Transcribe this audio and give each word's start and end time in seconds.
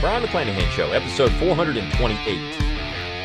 Brion 0.00 0.22
McClanahan 0.22 0.70
Show, 0.70 0.92
episode 0.92 1.30
428. 1.32 2.16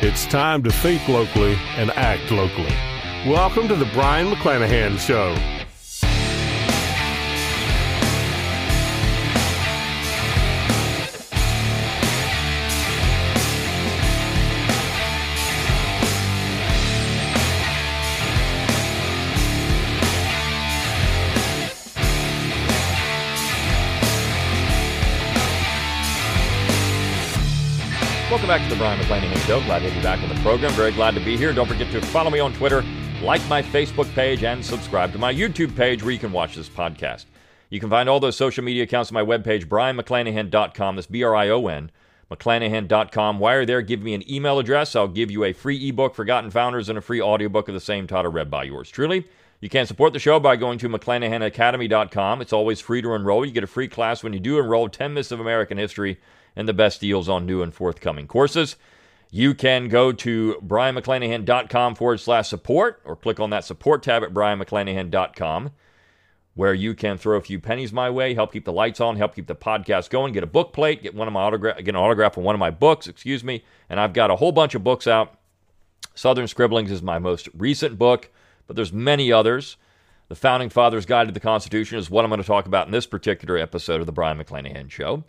It's 0.02 0.26
time 0.26 0.62
to 0.62 0.70
think 0.70 1.08
locally 1.08 1.56
and 1.76 1.90
act 1.92 2.30
locally. 2.30 2.74
Welcome 3.26 3.66
to 3.68 3.76
the 3.76 3.86
Brion 3.86 4.30
McClanahan 4.30 4.98
Show. 4.98 5.34
Welcome 28.36 28.48
back 28.48 28.68
to 28.68 28.68
the 28.68 28.76
Brion 28.76 29.00
McClanahan 29.00 29.46
Show. 29.46 29.60
Glad 29.62 29.78
to 29.78 29.90
be 29.90 30.02
back 30.02 30.22
on 30.22 30.28
the 30.28 30.34
program. 30.42 30.70
Very 30.72 30.92
glad 30.92 31.14
to 31.14 31.24
be 31.24 31.38
here. 31.38 31.54
Don't 31.54 31.66
forget 31.66 31.90
to 31.90 32.02
follow 32.02 32.28
me 32.28 32.38
on 32.38 32.52
Twitter, 32.52 32.84
like 33.22 33.40
my 33.48 33.62
Facebook 33.62 34.12
page, 34.12 34.44
and 34.44 34.62
subscribe 34.62 35.10
to 35.12 35.18
my 35.18 35.32
YouTube 35.32 35.74
page 35.74 36.02
where 36.02 36.12
you 36.12 36.18
can 36.18 36.32
watch 36.32 36.54
this 36.54 36.68
podcast. 36.68 37.24
You 37.70 37.80
can 37.80 37.88
find 37.88 38.10
all 38.10 38.20
those 38.20 38.36
social 38.36 38.62
media 38.62 38.82
accounts 38.82 39.10
on 39.10 39.14
my 39.14 39.22
webpage, 39.22 39.64
brionmcclanahan.com. 39.64 40.96
That's 40.96 41.06
B 41.06 41.22
R 41.22 41.34
I 41.34 41.48
O 41.48 41.66
N, 41.66 41.90
McClanahan.com. 42.30 43.38
While 43.38 43.54
you're 43.54 43.64
there, 43.64 43.80
give 43.80 44.02
me 44.02 44.12
an 44.12 44.30
email 44.30 44.58
address. 44.58 44.94
I'll 44.94 45.08
give 45.08 45.30
you 45.30 45.42
a 45.44 45.54
free 45.54 45.88
ebook, 45.88 46.14
Forgotten 46.14 46.50
Founders, 46.50 46.90
and 46.90 46.98
a 46.98 47.00
free 47.00 47.22
audiobook 47.22 47.68
of 47.68 47.74
the 47.74 47.80
same 47.80 48.06
title 48.06 48.30
read 48.30 48.50
by 48.50 48.64
yours 48.64 48.90
truly. 48.90 49.26
You 49.62 49.70
can 49.70 49.86
support 49.86 50.12
the 50.12 50.18
show 50.18 50.38
by 50.38 50.56
going 50.56 50.78
to 50.80 50.90
McClanahanacademy.com. 50.90 52.42
It's 52.42 52.52
always 52.52 52.82
free 52.82 53.00
to 53.00 53.14
enroll. 53.14 53.46
You 53.46 53.52
get 53.52 53.64
a 53.64 53.66
free 53.66 53.88
class 53.88 54.22
when 54.22 54.34
you 54.34 54.40
do 54.40 54.58
enroll 54.58 54.90
10 54.90 55.14
Myths 55.14 55.32
of 55.32 55.40
American 55.40 55.78
History 55.78 56.18
and 56.56 56.66
the 56.66 56.74
best 56.74 57.00
deals 57.00 57.28
on 57.28 57.46
new 57.46 57.62
and 57.62 57.72
forthcoming 57.72 58.26
courses. 58.26 58.76
You 59.30 59.54
can 59.54 59.88
go 59.88 60.12
to 60.12 60.60
brionmcclanahan.com 60.66 61.94
forward 61.94 62.18
slash 62.18 62.48
support 62.48 63.02
or 63.04 63.14
click 63.14 63.38
on 63.38 63.50
that 63.50 63.64
support 63.64 64.02
tab 64.02 64.22
at 64.22 64.32
brionmcclanahan.com 64.32 65.70
where 66.56 66.72
you 66.72 66.94
can 66.94 67.18
throw 67.18 67.36
a 67.36 67.40
few 67.42 67.60
pennies 67.60 67.92
my 67.92 68.08
way, 68.08 68.32
help 68.32 68.50
keep 68.50 68.64
the 68.64 68.72
lights 68.72 68.98
on, 68.98 69.16
help 69.16 69.34
keep 69.34 69.46
the 69.46 69.54
podcast 69.54 70.08
going, 70.08 70.32
get 70.32 70.42
a 70.42 70.46
book 70.46 70.72
plate, 70.72 71.02
get 71.02 71.14
one 71.14 71.28
of 71.28 71.34
my 71.34 71.42
autograph, 71.42 71.76
get 71.76 71.88
an 71.88 71.96
autograph 71.96 72.38
on 72.38 72.44
one 72.44 72.54
of 72.54 72.58
my 72.58 72.70
books, 72.70 73.06
excuse 73.06 73.44
me. 73.44 73.62
And 73.90 74.00
I've 74.00 74.14
got 74.14 74.30
a 74.30 74.36
whole 74.36 74.52
bunch 74.52 74.74
of 74.74 74.82
books 74.82 75.06
out. 75.06 75.38
Southern 76.14 76.48
Scribblings 76.48 76.90
is 76.90 77.02
my 77.02 77.18
most 77.18 77.50
recent 77.52 77.98
book, 77.98 78.30
but 78.66 78.74
there's 78.74 78.92
many 78.92 79.30
others. 79.30 79.76
The 80.28 80.34
Founding 80.34 80.70
Fathers 80.70 81.04
Guide 81.04 81.26
to 81.26 81.32
the 81.32 81.40
Constitution 81.40 81.98
is 81.98 82.08
what 82.08 82.24
I'm 82.24 82.30
going 82.30 82.40
to 82.40 82.46
talk 82.46 82.64
about 82.64 82.86
in 82.86 82.92
this 82.92 83.06
particular 83.06 83.58
episode 83.58 84.00
of 84.00 84.06
the 84.06 84.12
Brion 84.12 84.38
McClanahan 84.38 84.90
Show. 84.90 85.24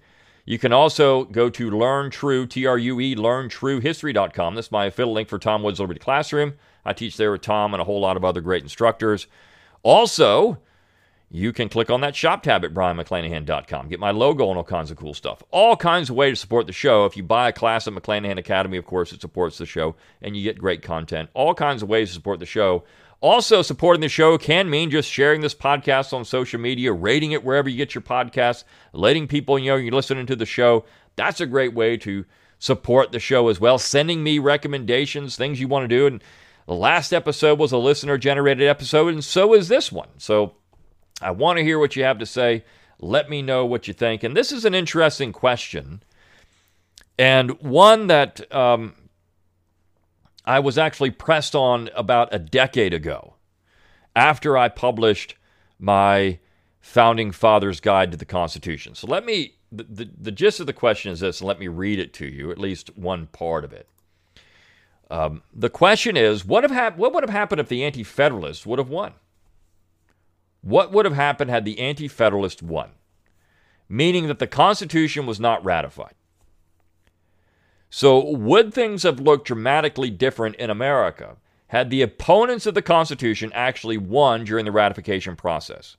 You 0.47 0.57
can 0.57 0.71
also 0.71 1.25
go 1.25 1.49
to 1.49 1.69
Learn 1.69 2.09
True, 2.09 2.47
T 2.47 2.65
R 2.65 2.77
U 2.77 3.01
E, 3.01 3.15
learntruehistory.com. 3.17 4.55
That's 4.55 4.71
my 4.71 4.85
affiliate 4.85 5.13
link 5.13 5.27
for 5.27 5.37
Tom 5.37 5.61
Woods 5.61 5.81
Liberty 5.81 5.99
Classroom. 5.99 6.53
I 6.85 6.93
teach 6.93 7.17
there 7.17 7.33
with 7.33 7.41
Tom 7.41 7.73
and 7.73 7.81
a 7.81 7.83
whole 7.83 7.99
lot 7.99 8.15
of 8.15 8.23
other 8.23 8.39
great 8.39 8.63
instructors. 8.63 9.27
Also, 9.83 10.57
you 11.29 11.51
can 11.51 11.67
click 11.67 11.89
on 11.89 11.99
that 11.99 12.15
shop 12.15 12.43
tab 12.43 12.63
at 12.63 12.73
brionmcclanahan.com. 12.73 13.89
Get 13.89 13.99
my 13.99 14.11
logo 14.11 14.47
and 14.47 14.57
all 14.57 14.63
kinds 14.63 14.89
of 14.89 14.95
cool 14.95 15.13
stuff. 15.13 15.43
All 15.51 15.75
kinds 15.75 16.09
of 16.09 16.15
ways 16.15 16.37
to 16.37 16.41
support 16.41 16.65
the 16.65 16.71
show. 16.71 17.03
If 17.03 17.17
you 17.17 17.23
buy 17.23 17.49
a 17.49 17.53
class 17.53 17.85
at 17.85 17.93
McClanahan 17.93 18.37
Academy, 18.37 18.77
of 18.77 18.85
course, 18.85 19.11
it 19.11 19.19
supports 19.19 19.57
the 19.57 19.65
show 19.65 19.97
and 20.21 20.37
you 20.37 20.43
get 20.43 20.57
great 20.57 20.81
content. 20.81 21.29
All 21.33 21.53
kinds 21.53 21.83
of 21.83 21.89
ways 21.89 22.07
to 22.07 22.13
support 22.13 22.39
the 22.39 22.45
show. 22.45 22.85
Also, 23.19 23.63
supporting 23.63 24.01
the 24.01 24.09
show 24.09 24.37
can 24.37 24.69
mean 24.69 24.91
just 24.91 25.09
sharing 25.09 25.41
this 25.41 25.55
podcast 25.55 26.13
on 26.13 26.23
social 26.23 26.59
media, 26.59 26.93
rating 26.93 27.31
it 27.31 27.43
wherever 27.43 27.67
you 27.67 27.75
get 27.75 27.95
your 27.95 28.01
podcasts, 28.03 28.63
letting 28.93 29.27
people 29.27 29.57
know 29.57 29.75
you're 29.75 29.91
listening 29.91 30.27
to 30.27 30.35
the 30.35 30.45
show. 30.45 30.85
That's 31.15 31.41
a 31.41 31.47
great 31.47 31.73
way 31.73 31.97
to 31.97 32.25
support 32.59 33.11
the 33.11 33.19
show 33.19 33.47
as 33.47 33.59
well. 33.59 33.79
Sending 33.79 34.23
me 34.23 34.37
recommendations, 34.37 35.35
things 35.35 35.59
you 35.59 35.67
want 35.67 35.83
to 35.83 35.87
do. 35.87 36.05
And 36.05 36.23
the 36.67 36.75
last 36.75 37.11
episode 37.11 37.57
was 37.57 37.71
a 37.71 37.77
listener 37.77 38.17
generated 38.17 38.67
episode, 38.67 39.13
and 39.13 39.23
so 39.23 39.53
is 39.53 39.67
this 39.67 39.91
one. 39.91 40.09
So 40.17 40.55
I 41.21 41.31
want 41.31 41.57
to 41.57 41.63
hear 41.63 41.79
what 41.79 41.95
you 41.95 42.03
have 42.03 42.19
to 42.19 42.25
say. 42.25 42.65
Let 42.99 43.29
me 43.29 43.41
know 43.41 43.65
what 43.65 43.87
you 43.87 43.93
think. 43.93 44.23
And 44.23 44.35
this 44.35 44.51
is 44.51 44.65
an 44.65 44.75
interesting 44.75 45.31
question, 45.31 46.03
and 47.17 47.59
one 47.61 48.07
that 48.07 48.53
um, 48.53 48.95
I 50.47 50.59
was 50.59 50.77
actually 50.77 51.11
pressed 51.11 51.55
on 51.55 51.89
about 51.93 52.29
a 52.31 52.39
decade 52.39 52.93
ago 52.93 53.35
after 54.15 54.57
I 54.57 54.69
published 54.69 55.35
my 55.77 56.39
Founding 56.79 57.31
Fathers 57.31 57.81
Guide 57.81 58.11
to 58.11 58.17
the 58.17 58.25
Constitution. 58.25 58.95
So 58.95 59.07
let 59.07 59.25
me, 59.25 59.55
the, 59.71 59.83
the, 59.83 60.09
the 60.17 60.31
gist 60.31 60.61
of 60.61 60.65
the 60.65 60.73
question 60.73 61.11
is 61.11 61.19
this, 61.19 61.41
and 61.41 61.47
let 61.49 61.59
me 61.59 61.67
read 61.67 61.99
it 61.99 62.13
to 62.13 62.25
you, 62.25 62.49
at 62.49 62.57
least 62.57 62.97
one 62.97 63.27
part 63.27 63.65
of 63.65 63.73
it. 63.73 63.89
Um, 65.11 65.43
the 65.53 65.69
question 65.69 66.15
is 66.15 66.45
what, 66.45 66.63
have 66.63 66.71
hap- 66.71 66.97
what 66.97 67.13
would 67.13 67.23
have 67.23 67.29
happened 67.29 67.59
if 67.59 67.67
the 67.67 67.83
Anti 67.83 68.03
Federalists 68.03 68.65
would 68.65 68.79
have 68.79 68.89
won? 68.89 69.13
What 70.61 70.93
would 70.93 71.05
have 71.05 71.15
happened 71.15 71.49
had 71.49 71.65
the 71.65 71.79
Anti 71.79 72.07
Federalists 72.07 72.61
won? 72.61 72.91
Meaning 73.89 74.27
that 74.27 74.39
the 74.39 74.47
Constitution 74.47 75.25
was 75.25 75.39
not 75.41 75.63
ratified. 75.63 76.13
So, 77.89 78.31
would 78.31 78.73
things 78.73 79.03
have 79.03 79.19
looked 79.19 79.47
dramatically 79.47 80.09
different 80.09 80.55
in 80.57 80.69
America 80.69 81.37
had 81.67 81.89
the 81.89 82.01
opponents 82.01 82.65
of 82.65 82.73
the 82.73 82.81
Constitution 82.81 83.51
actually 83.53 83.97
won 83.97 84.43
during 84.43 84.65
the 84.65 84.71
ratification 84.71 85.35
process? 85.35 85.97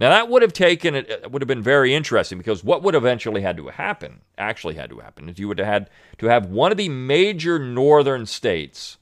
Now, 0.00 0.08
that 0.08 0.30
would 0.30 0.40
have 0.40 0.54
taken 0.54 0.94
it 0.94 1.30
would 1.30 1.42
have 1.42 1.46
been 1.46 1.62
very 1.62 1.94
interesting 1.94 2.38
because 2.38 2.64
what 2.64 2.82
would 2.82 2.94
eventually 2.94 3.42
had 3.42 3.58
to 3.58 3.68
happen, 3.68 4.22
actually 4.38 4.74
had 4.74 4.88
to 4.90 5.00
happen, 5.00 5.28
is 5.28 5.38
you 5.38 5.46
would 5.46 5.58
have 5.58 5.68
had 5.68 5.90
to 6.18 6.26
have 6.26 6.46
one 6.46 6.72
of 6.72 6.78
the 6.78 6.88
major 6.88 7.58
northern 7.58 8.24
states, 8.24 8.96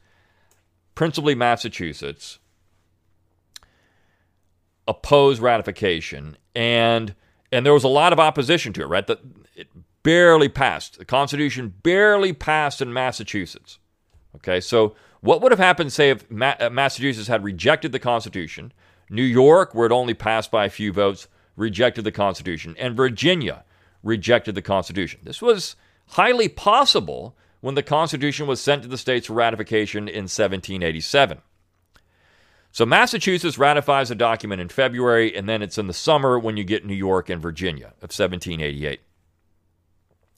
principally 0.97 1.37
Massachusetts, 1.37 2.41
oppose 4.89 5.39
ratification, 5.39 6.37
and 6.57 7.15
and 7.53 7.65
there 7.65 7.73
was 7.73 7.85
a 7.85 7.89
lot 7.89 8.13
of 8.13 8.19
opposition 8.19 8.73
to 8.73 8.83
it. 8.83 8.89
Right, 8.89 9.09
it 9.09 9.21
barely 10.03 10.49
passed. 10.49 10.99
The 10.99 11.05
Constitution 11.05 11.75
barely 11.83 12.33
passed 12.33 12.81
in 12.81 12.93
Massachusetts. 12.93 13.79
Okay, 14.37 14.61
so 14.61 14.95
what 15.21 15.41
would 15.43 15.53
have 15.53 15.59
happened, 15.59 15.93
say, 15.93 16.11
if 16.11 16.31
Ma- 16.31 16.55
uh, 16.61 16.71
Massachusetts 16.71 17.29
had 17.29 17.45
rejected 17.45 17.93
the 17.93 17.99
Constitution? 17.99 18.73
New 19.11 19.23
York, 19.23 19.75
where 19.75 19.87
it 19.87 19.93
only 19.93 20.15
passed 20.15 20.51
by 20.51 20.67
a 20.67 20.71
few 20.71 20.93
votes, 20.93 21.29
rejected 21.57 22.05
the 22.05 22.13
Constitution, 22.13 22.77
and 22.79 22.97
Virginia 22.97 23.65
rejected 24.03 24.55
the 24.55 24.63
Constitution. 24.63 25.21
This 25.25 25.43
was 25.43 25.77
highly 26.09 26.49
possible 26.49 27.37
when 27.61 27.75
the 27.75 27.83
Constitution 27.83 28.47
was 28.47 28.61
sent 28.61 28.83
to 28.83 28.89
the 28.89 28.99
states 28.99 29.27
for 29.27 29.33
ratification 29.33 30.07
in 30.09 30.25
1787. 30.25 31.39
So 32.71 32.87
Massachusetts 32.87 33.59
ratifies 33.59 34.11
a 34.11 34.15
document 34.15 34.61
in 34.61 34.69
February, 34.69 35.37
and 35.37 35.49
then 35.49 35.63
it's 35.63 35.79
in 35.79 35.87
the 35.87 35.95
summer 35.95 36.39
when 36.39 36.57
you 36.57 36.65
get 36.65 36.87
New 36.87 36.95
York 36.95 37.29
and 37.29 37.43
Virginia 37.43 37.89
of 38.01 38.11
1788. 38.13 39.01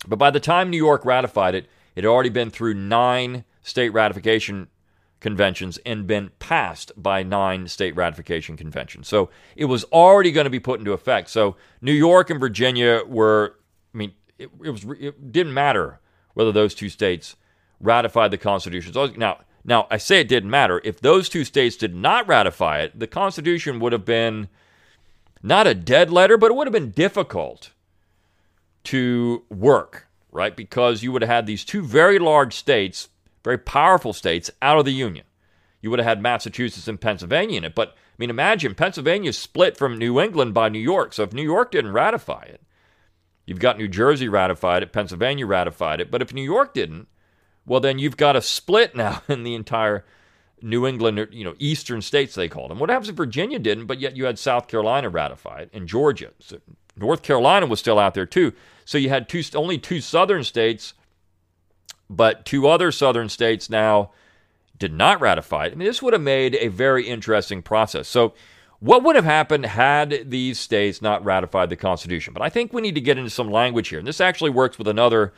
But 0.06 0.16
by 0.16 0.30
the 0.30 0.40
time 0.40 0.70
New 0.70 0.76
York 0.76 1.04
ratified 1.04 1.54
it, 1.54 1.66
it 1.94 2.04
had 2.04 2.10
already 2.10 2.30
been 2.30 2.50
through 2.50 2.74
nine 2.74 3.44
state 3.62 3.90
ratification 3.90 4.68
conventions 5.20 5.78
and 5.84 6.06
been 6.06 6.30
passed 6.38 6.92
by 6.96 7.22
nine 7.22 7.68
state 7.68 7.94
ratification 7.94 8.56
conventions. 8.56 9.06
So 9.06 9.30
it 9.54 9.66
was 9.66 9.84
already 9.84 10.32
going 10.32 10.44
to 10.44 10.50
be 10.50 10.60
put 10.60 10.80
into 10.80 10.92
effect. 10.92 11.28
So 11.28 11.56
New 11.80 11.92
York 11.92 12.30
and 12.30 12.40
Virginia 12.40 13.02
were, 13.06 13.56
I 13.94 13.98
mean, 13.98 14.12
it, 14.38 14.50
it 14.64 14.70
was 14.70 14.84
it 14.98 15.32
didn't 15.32 15.54
matter 15.54 16.00
whether 16.34 16.52
those 16.52 16.74
two 16.74 16.88
states 16.88 17.36
ratified 17.80 18.30
the 18.30 18.38
Constitution. 18.38 18.92
So 18.92 19.06
now, 19.16 19.40
now 19.64 19.86
I 19.90 19.98
say 19.98 20.20
it 20.20 20.28
didn't 20.28 20.50
matter 20.50 20.80
if 20.84 21.00
those 21.00 21.28
two 21.28 21.44
states 21.44 21.76
did 21.76 21.94
not 21.94 22.26
ratify 22.26 22.80
it. 22.80 22.98
The 22.98 23.06
Constitution 23.06 23.78
would 23.80 23.92
have 23.92 24.06
been 24.06 24.48
not 25.42 25.66
a 25.66 25.74
dead 25.74 26.10
letter, 26.10 26.38
but 26.38 26.50
it 26.50 26.54
would 26.54 26.66
have 26.66 26.72
been 26.72 26.90
difficult 26.90 27.72
to 28.84 29.44
work, 29.48 30.06
right? 30.32 30.56
Because 30.56 31.02
you 31.02 31.12
would 31.12 31.22
have 31.22 31.30
had 31.30 31.46
these 31.46 31.64
two 31.64 31.82
very 31.82 32.18
large 32.18 32.54
states, 32.54 33.08
very 33.44 33.58
powerful 33.58 34.12
states, 34.12 34.50
out 34.62 34.78
of 34.78 34.84
the 34.84 34.92
Union. 34.92 35.24
You 35.80 35.90
would 35.90 35.98
have 35.98 36.08
had 36.08 36.22
Massachusetts 36.22 36.88
and 36.88 37.00
Pennsylvania 37.00 37.58
in 37.58 37.64
it. 37.64 37.74
But, 37.74 37.90
I 37.90 38.16
mean, 38.18 38.30
imagine 38.30 38.74
Pennsylvania 38.74 39.32
split 39.32 39.76
from 39.76 39.98
New 39.98 40.20
England 40.20 40.54
by 40.54 40.68
New 40.68 40.78
York. 40.78 41.12
So 41.12 41.22
if 41.22 41.32
New 41.32 41.42
York 41.42 41.70
didn't 41.70 41.92
ratify 41.92 42.42
it, 42.42 42.60
you've 43.46 43.58
got 43.58 43.78
New 43.78 43.88
Jersey 43.88 44.28
ratified 44.28 44.82
it, 44.82 44.92
Pennsylvania 44.92 45.46
ratified 45.46 46.00
it. 46.00 46.10
But 46.10 46.22
if 46.22 46.34
New 46.34 46.42
York 46.42 46.74
didn't, 46.74 47.08
well, 47.64 47.80
then 47.80 47.98
you've 47.98 48.16
got 48.16 48.36
a 48.36 48.42
split 48.42 48.94
now 48.94 49.22
in 49.28 49.42
the 49.42 49.54
entire 49.54 50.04
New 50.62 50.86
England, 50.86 51.28
you 51.32 51.44
know, 51.44 51.54
eastern 51.58 52.02
states, 52.02 52.34
they 52.34 52.48
called 52.48 52.70
them. 52.70 52.78
What 52.78 52.90
happens 52.90 53.08
if 53.08 53.16
Virginia 53.16 53.58
didn't, 53.58 53.86
but 53.86 54.00
yet 54.00 54.16
you 54.16 54.26
had 54.26 54.38
South 54.38 54.68
Carolina 54.68 55.08
ratify 55.08 55.60
it 55.60 55.70
and 55.72 55.88
Georgia? 55.88 56.32
So 56.38 56.60
North 57.00 57.22
Carolina 57.22 57.66
was 57.66 57.80
still 57.80 57.98
out 57.98 58.14
there 58.14 58.26
too. 58.26 58.52
So 58.84 58.98
you 58.98 59.08
had 59.08 59.28
two, 59.28 59.42
only 59.54 59.78
two 59.78 60.00
southern 60.00 60.44
states, 60.44 60.94
but 62.08 62.44
two 62.44 62.68
other 62.68 62.92
southern 62.92 63.28
states 63.28 63.68
now 63.70 64.10
did 64.78 64.92
not 64.92 65.20
ratify 65.20 65.66
it. 65.66 65.72
I 65.72 65.74
mean, 65.76 65.86
this 65.86 66.02
would 66.02 66.12
have 66.12 66.22
made 66.22 66.54
a 66.56 66.68
very 66.68 67.06
interesting 67.08 67.62
process. 67.62 68.06
So, 68.08 68.34
What 68.82 69.02
would 69.04 69.14
have 69.14 69.26
happened 69.26 69.66
had 69.66 70.30
these 70.30 70.58
states 70.58 71.02
not 71.02 71.22
ratified 71.22 71.68
the 71.68 71.76
Constitution? 71.76 72.32
But 72.32 72.42
I 72.42 72.48
think 72.48 72.72
we 72.72 72.80
need 72.80 72.94
to 72.94 73.00
get 73.02 73.18
into 73.18 73.28
some 73.28 73.50
language 73.50 73.88
here. 73.88 73.98
And 73.98 74.08
this 74.08 74.22
actually 74.22 74.48
works 74.50 74.78
with 74.78 74.88
another 74.88 75.34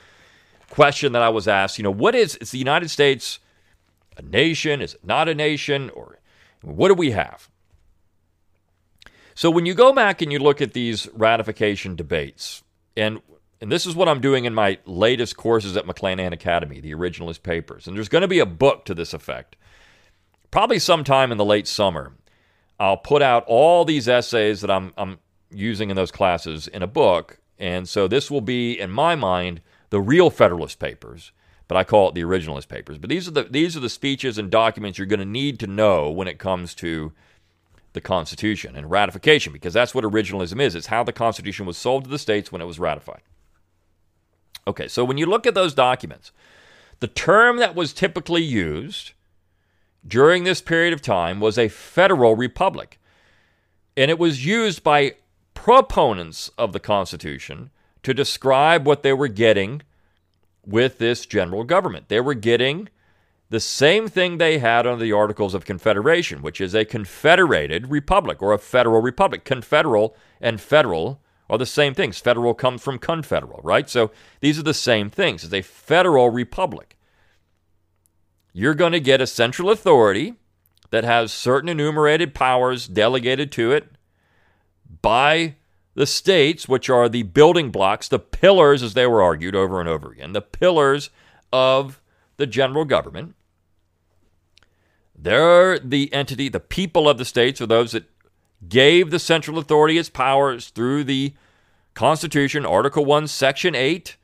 question 0.71 1.13
that 1.13 1.23
I 1.23 1.29
was 1.29 1.49
asked. 1.49 1.77
You 1.77 1.83
know, 1.83 1.91
what 1.91 2.15
is, 2.15 2.37
is 2.37 2.53
the 2.53 2.59
United 2.59 2.89
States 2.89 3.41
a 4.17 4.23
nation? 4.23 4.81
Is 4.81 4.95
it 4.95 5.05
not 5.05 5.29
a 5.29 5.35
nation? 5.35 5.91
Or 5.91 6.21
what 6.63 6.89
do 6.89 6.95
we 6.95 7.11
have? 7.11 7.49
So 9.35 9.51
when 9.51 9.67
you 9.67 9.75
go 9.75 9.93
back 9.93 10.23
and 10.23 10.33
you 10.33 10.39
look 10.39 10.61
at 10.61 10.73
these 10.73 11.09
ratification 11.15 11.97
debates, 11.97 12.63
and 12.97 13.21
and 13.61 13.71
this 13.71 13.87
is 13.87 13.95
what 13.95 14.09
I'm 14.09 14.21
doing 14.21 14.45
in 14.45 14.55
my 14.55 14.79
latest 14.87 15.37
courses 15.37 15.77
at 15.77 15.87
McClanahan 15.87 16.33
Academy, 16.33 16.81
the 16.81 16.93
originalist 16.95 17.45
papers. 17.45 17.87
And 17.87 17.97
there's 17.97 18.09
going 18.09 18.23
to 18.23 18.29
be 18.29 18.41
a 18.41 18.47
book 18.47 18.85
to 18.87 18.95
this 18.95 19.15
effect. 19.15 19.55
Probably 20.51 20.81
sometime 20.81 21.31
in 21.31 21.39
the 21.39 21.45
late 21.45 21.69
summer. 21.69 22.13
I'll 22.81 22.97
put 22.97 23.23
out 23.23 23.45
all 23.47 23.85
these 23.85 24.09
essays 24.09 24.63
that 24.63 24.71
I'm, 24.71 24.93
I'm 24.99 25.21
using 25.53 25.91
in 25.91 25.97
those 25.97 26.11
classes 26.11 26.67
in 26.67 26.83
a 26.83 26.89
book. 26.89 27.39
And 27.57 27.89
so 27.89 28.09
this 28.09 28.33
will 28.33 28.41
be, 28.41 28.81
in 28.81 28.91
my 28.91 29.15
mind, 29.15 29.61
the 29.91 30.01
real 30.01 30.29
Federalist 30.29 30.81
Papers, 30.81 31.31
but 31.69 31.77
I 31.77 31.85
call 31.85 32.09
it 32.09 32.17
the 32.17 32.23
Originalist 32.23 32.67
Papers. 32.67 32.99
But 32.99 33.11
these 33.11 33.29
are 33.29 33.31
the 33.31 33.45
these 33.45 33.77
are 33.77 33.81
the 33.81 33.89
speeches 33.89 34.39
and 34.39 34.51
documents 34.51 34.99
you're 34.99 35.07
going 35.07 35.21
to 35.21 35.25
need 35.25 35.61
to 35.61 35.69
know 35.69 36.11
when 36.11 36.27
it 36.27 36.41
comes 36.41 36.75
to 36.77 37.13
the 37.93 38.01
Constitution 38.01 38.75
and 38.77 38.91
ratification, 38.91 39.53
because 39.53 39.75
that's 39.75 39.95
what 39.95 40.05
originalism 40.05 40.61
is. 40.61 40.75
It's 40.75 40.87
how 40.87 41.05
the 41.05 41.13
Constitution 41.13 41.67
was 41.67 41.77
sold 41.77 42.05
to 42.05 42.11
the 42.11 42.19
states 42.19 42.51
when 42.51 42.63
it 42.63 42.67
was 42.67 42.79
ratified. 42.79 43.23
Okay, 44.67 44.89
so 44.89 45.05
when 45.05 45.19
you 45.19 45.27
look 45.27 45.47
at 45.47 45.55
those 45.55 45.75
documents, 45.75 46.33
the 47.01 47.09
term 47.09 47.57
that 47.59 47.75
was 47.75 47.93
typically 47.93 48.43
used 48.43 49.13
during 50.07 50.45
this 50.45 50.61
period 50.61 50.93
of 50.93 51.03
time 51.03 51.41
was 51.41 51.59
a 51.59 51.69
federal 51.69 52.37
republic. 52.37 52.99
And 53.97 54.11
it 54.11 54.19
was 54.19 54.47
used 54.47 54.83
by 54.83 55.17
proponents 55.55 56.51
of 56.57 56.73
the 56.73 56.81
Constitution 56.81 57.71
to 58.03 58.15
describe 58.15 58.87
what 58.87 59.03
they 59.03 59.13
were 59.13 59.29
getting 59.29 59.83
with 60.65 60.99
this 60.99 61.27
general 61.27 61.65
government. 61.65 62.09
They 62.09 62.21
were 62.21 62.35
getting 62.35 62.89
the 63.53 63.61
same 63.61 64.09
thing 64.09 64.39
they 64.39 64.57
had 64.57 64.87
under 64.87 65.05
the 65.05 65.13
Articles 65.13 65.53
of 65.53 65.67
Confederation, 65.67 66.41
which 66.41 66.59
is 66.59 66.75
a 66.75 66.87
confederated 66.87 67.91
republic 67.91 68.41
or 68.41 68.55
a 68.55 68.59
federal 68.59 69.03
republic. 69.03 69.45
Confederal 69.45 70.17
and 70.41 70.59
federal 70.59 71.21
are 71.51 71.59
the 71.59 71.67
same 71.67 71.93
things. 71.93 72.19
Federal 72.19 72.55
comes 72.55 72.81
from 72.81 72.99
confederal, 72.99 73.61
right? 73.63 73.91
So 73.91 74.11
these 74.41 74.59
are 74.59 74.63
the 74.63 74.73
same 74.73 75.11
things. 75.11 75.45
It's 75.45 75.53
a 75.53 75.61
federal 75.61 76.31
republic. 76.31 76.97
You're 78.55 78.73
going 78.73 78.93
to 78.93 79.01
get 79.01 79.21
a 79.21 79.27
central 79.27 79.69
authority 79.69 80.37
that 80.89 81.05
has 81.05 81.31
certain 81.31 81.69
enumerated 81.69 82.35
powers 82.35 82.89
delegated 82.89 83.53
to 83.53 83.71
it 83.71 83.97
by 85.03 85.57
the 85.95 86.07
states, 86.07 86.71
which 86.71 86.89
are 86.89 87.07
the 87.07 87.25
building 87.25 87.71
blocks, 87.71 88.09
the 88.09 88.19
pillars, 88.19 88.83
as 88.83 88.95
they 88.95 89.07
were 89.07 89.23
argued 89.23 89.55
over 89.55 89.79
and 89.79 89.91
over 89.91 90.11
again, 90.11 90.33
the 90.33 90.41
pillars 90.41 91.11
of 91.53 92.01
the 92.39 92.47
general 92.47 92.87
government. 92.87 93.35
They're 95.15 95.79
the 95.79 96.13
entity, 96.13 96.49
the 96.49 96.61
people 96.61 97.09
of 97.09 97.19
the 97.19 97.25
states 97.25 97.61
are 97.61 97.67
those 97.67 97.93
that 97.93 98.05
gave 98.69 99.11
the 99.11 99.19
central 99.19 99.59
authority 99.59 99.99
its 99.99 100.09
powers 100.09 100.69
through 100.69 101.05
the 101.05 101.35
Constitution, 101.95 102.65
Article 102.65 103.05
1, 103.05 103.27
Section 103.27 103.75
8, 103.75 104.17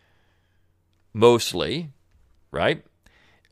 mostly, 1.12 1.92
right? 2.50 2.84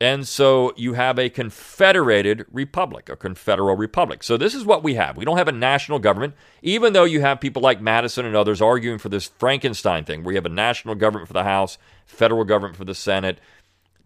And 0.00 0.28
so 0.28 0.74
you 0.76 0.92
have 0.92 1.18
a 1.18 1.30
confederated 1.30 2.44
republic, 2.52 3.08
a 3.08 3.16
confederal 3.16 3.76
republic. 3.76 4.22
So 4.22 4.36
this 4.36 4.54
is 4.54 4.64
what 4.64 4.82
we 4.82 4.94
have. 4.94 5.16
We 5.16 5.24
don't 5.24 5.38
have 5.38 5.48
a 5.48 5.52
national 5.52 6.00
government, 6.00 6.34
even 6.60 6.92
though 6.92 7.04
you 7.04 7.22
have 7.22 7.40
people 7.40 7.62
like 7.62 7.80
Madison 7.80 8.26
and 8.26 8.36
others 8.36 8.60
arguing 8.60 8.98
for 8.98 9.08
this 9.08 9.26
Frankenstein 9.26 10.04
thing, 10.04 10.22
where 10.22 10.32
you 10.32 10.36
have 10.36 10.46
a 10.46 10.50
national 10.50 10.96
government 10.96 11.28
for 11.28 11.34
the 11.34 11.44
House, 11.44 11.78
federal 12.04 12.44
government 12.44 12.76
for 12.76 12.84
the 12.84 12.94
Senate. 12.94 13.40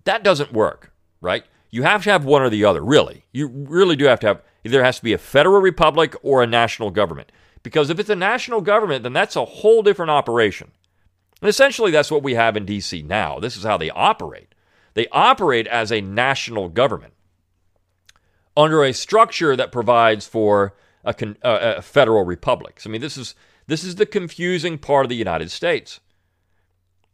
That 0.05 0.23
doesn't 0.23 0.53
work, 0.53 0.93
right? 1.21 1.44
You 1.71 1.83
have 1.83 2.05
to 2.05 2.11
have 2.11 2.25
one 2.25 2.43
or 2.43 2.51
the 2.51 2.65
other, 2.65 2.83
really. 2.83 3.25
You 3.33 3.49
really 3.49 3.97
do 3.97 4.07
have 4.07 4.21
to 4.21 4.27
have 4.27 4.43
either 4.65 4.83
has 4.85 4.99
to 4.99 5.05
be 5.05 5.13
a 5.13 5.19
federal 5.19 5.61
republic 5.61 6.15
or 6.23 6.43
a 6.43 6.47
national 6.47 6.91
government. 6.91 7.33
Because 7.63 7.91
if 7.91 7.99
it's 7.99 8.11
a 8.11 8.17
national 8.17 8.61
government, 8.61 9.03
then 9.03 9.13
that's 9.13 9.37
a 9.37 9.45
whole 9.45 9.83
different 9.83 10.11
operation. 10.11 10.71
And 11.41 11.49
essentially, 11.49 11.91
that's 11.91 12.11
what 12.11 12.23
we 12.23 12.35
have 12.35 12.57
in 12.57 12.67
D.C. 12.67 13.03
now. 13.03 13.39
This 13.39 13.57
is 13.57 13.65
how 13.65 13.77
they 13.77 13.91
operate. 13.91 14.55
They 14.95 15.07
operate 15.13 15.67
as 15.67 15.93
a 15.93 16.01
national 16.01 16.69
government 16.69 17.15
under 18.57 18.85
a 18.85 18.93
structure 18.93 19.57
that 19.57 19.73
provides 19.73 20.27
for 20.27 20.75
a, 21.05 21.15
con- 21.15 21.39
a 21.43 21.81
federal 21.81 22.25
republic. 22.25 22.81
So, 22.81 22.91
I 22.91 22.93
mean, 22.93 23.01
this 23.01 23.17
is 23.17 23.35
this 23.67 23.85
is 23.85 23.95
the 23.95 24.07
confusing 24.07 24.79
part 24.79 25.07
of 25.07 25.11
the 25.11 25.17
United 25.17 25.51
States. 25.51 26.01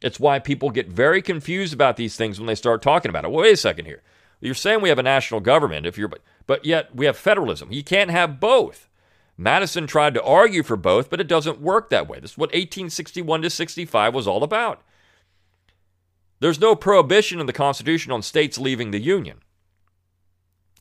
It's 0.01 0.21
why 0.21 0.39
people 0.39 0.71
get 0.71 0.89
very 0.89 1.23
confused 1.23 1.75
about 1.75 1.97
these 1.97 2.17
things 2.17 2.39
when 2.39 2.47
they 2.47 2.55
start 2.55 2.83
talking 2.83 3.09
about 3.09 3.25
it. 3.25 3.31
Well, 3.31 3.43
wait 3.43 3.55
a 3.55 3.57
second 3.57 3.87
here. 3.87 4.03
You're 4.41 4.55
saying 4.55 4.81
we 4.81 4.89
have 4.91 4.99
a 4.99 5.03
national 5.03 5.41
government 5.41 5.87
if 5.87 5.97
you're 5.97 6.11
but 6.47 6.65
yet 6.65 6.95
we 6.95 7.07
have 7.07 7.17
federalism. 7.17 7.73
You 7.73 7.83
can't 7.83 8.11
have 8.11 8.39
both. 8.39 8.89
Madison 9.37 9.87
tried 9.87 10.15
to 10.15 10.23
argue 10.23 10.63
for 10.63 10.77
both, 10.77 11.11
but 11.11 11.21
it 11.21 11.27
doesn't 11.27 11.61
work 11.61 11.91
that 11.91 12.09
way. 12.09 12.21
This 12.21 12.33
is 12.33 12.39
what 12.39 12.49
1861 12.49 13.43
to 13.43 13.51
65 13.51 14.15
was 14.15 14.27
all 14.27 14.43
about. 14.43 14.83
There's 16.41 16.61
no 16.61 16.75
prohibition 16.75 17.41
in 17.41 17.47
the 17.47 17.53
Constitution 17.53 18.13
on 18.13 18.23
states 18.23 18.59
leaving 18.59 18.91
the 18.91 19.01
Union. 19.01 19.39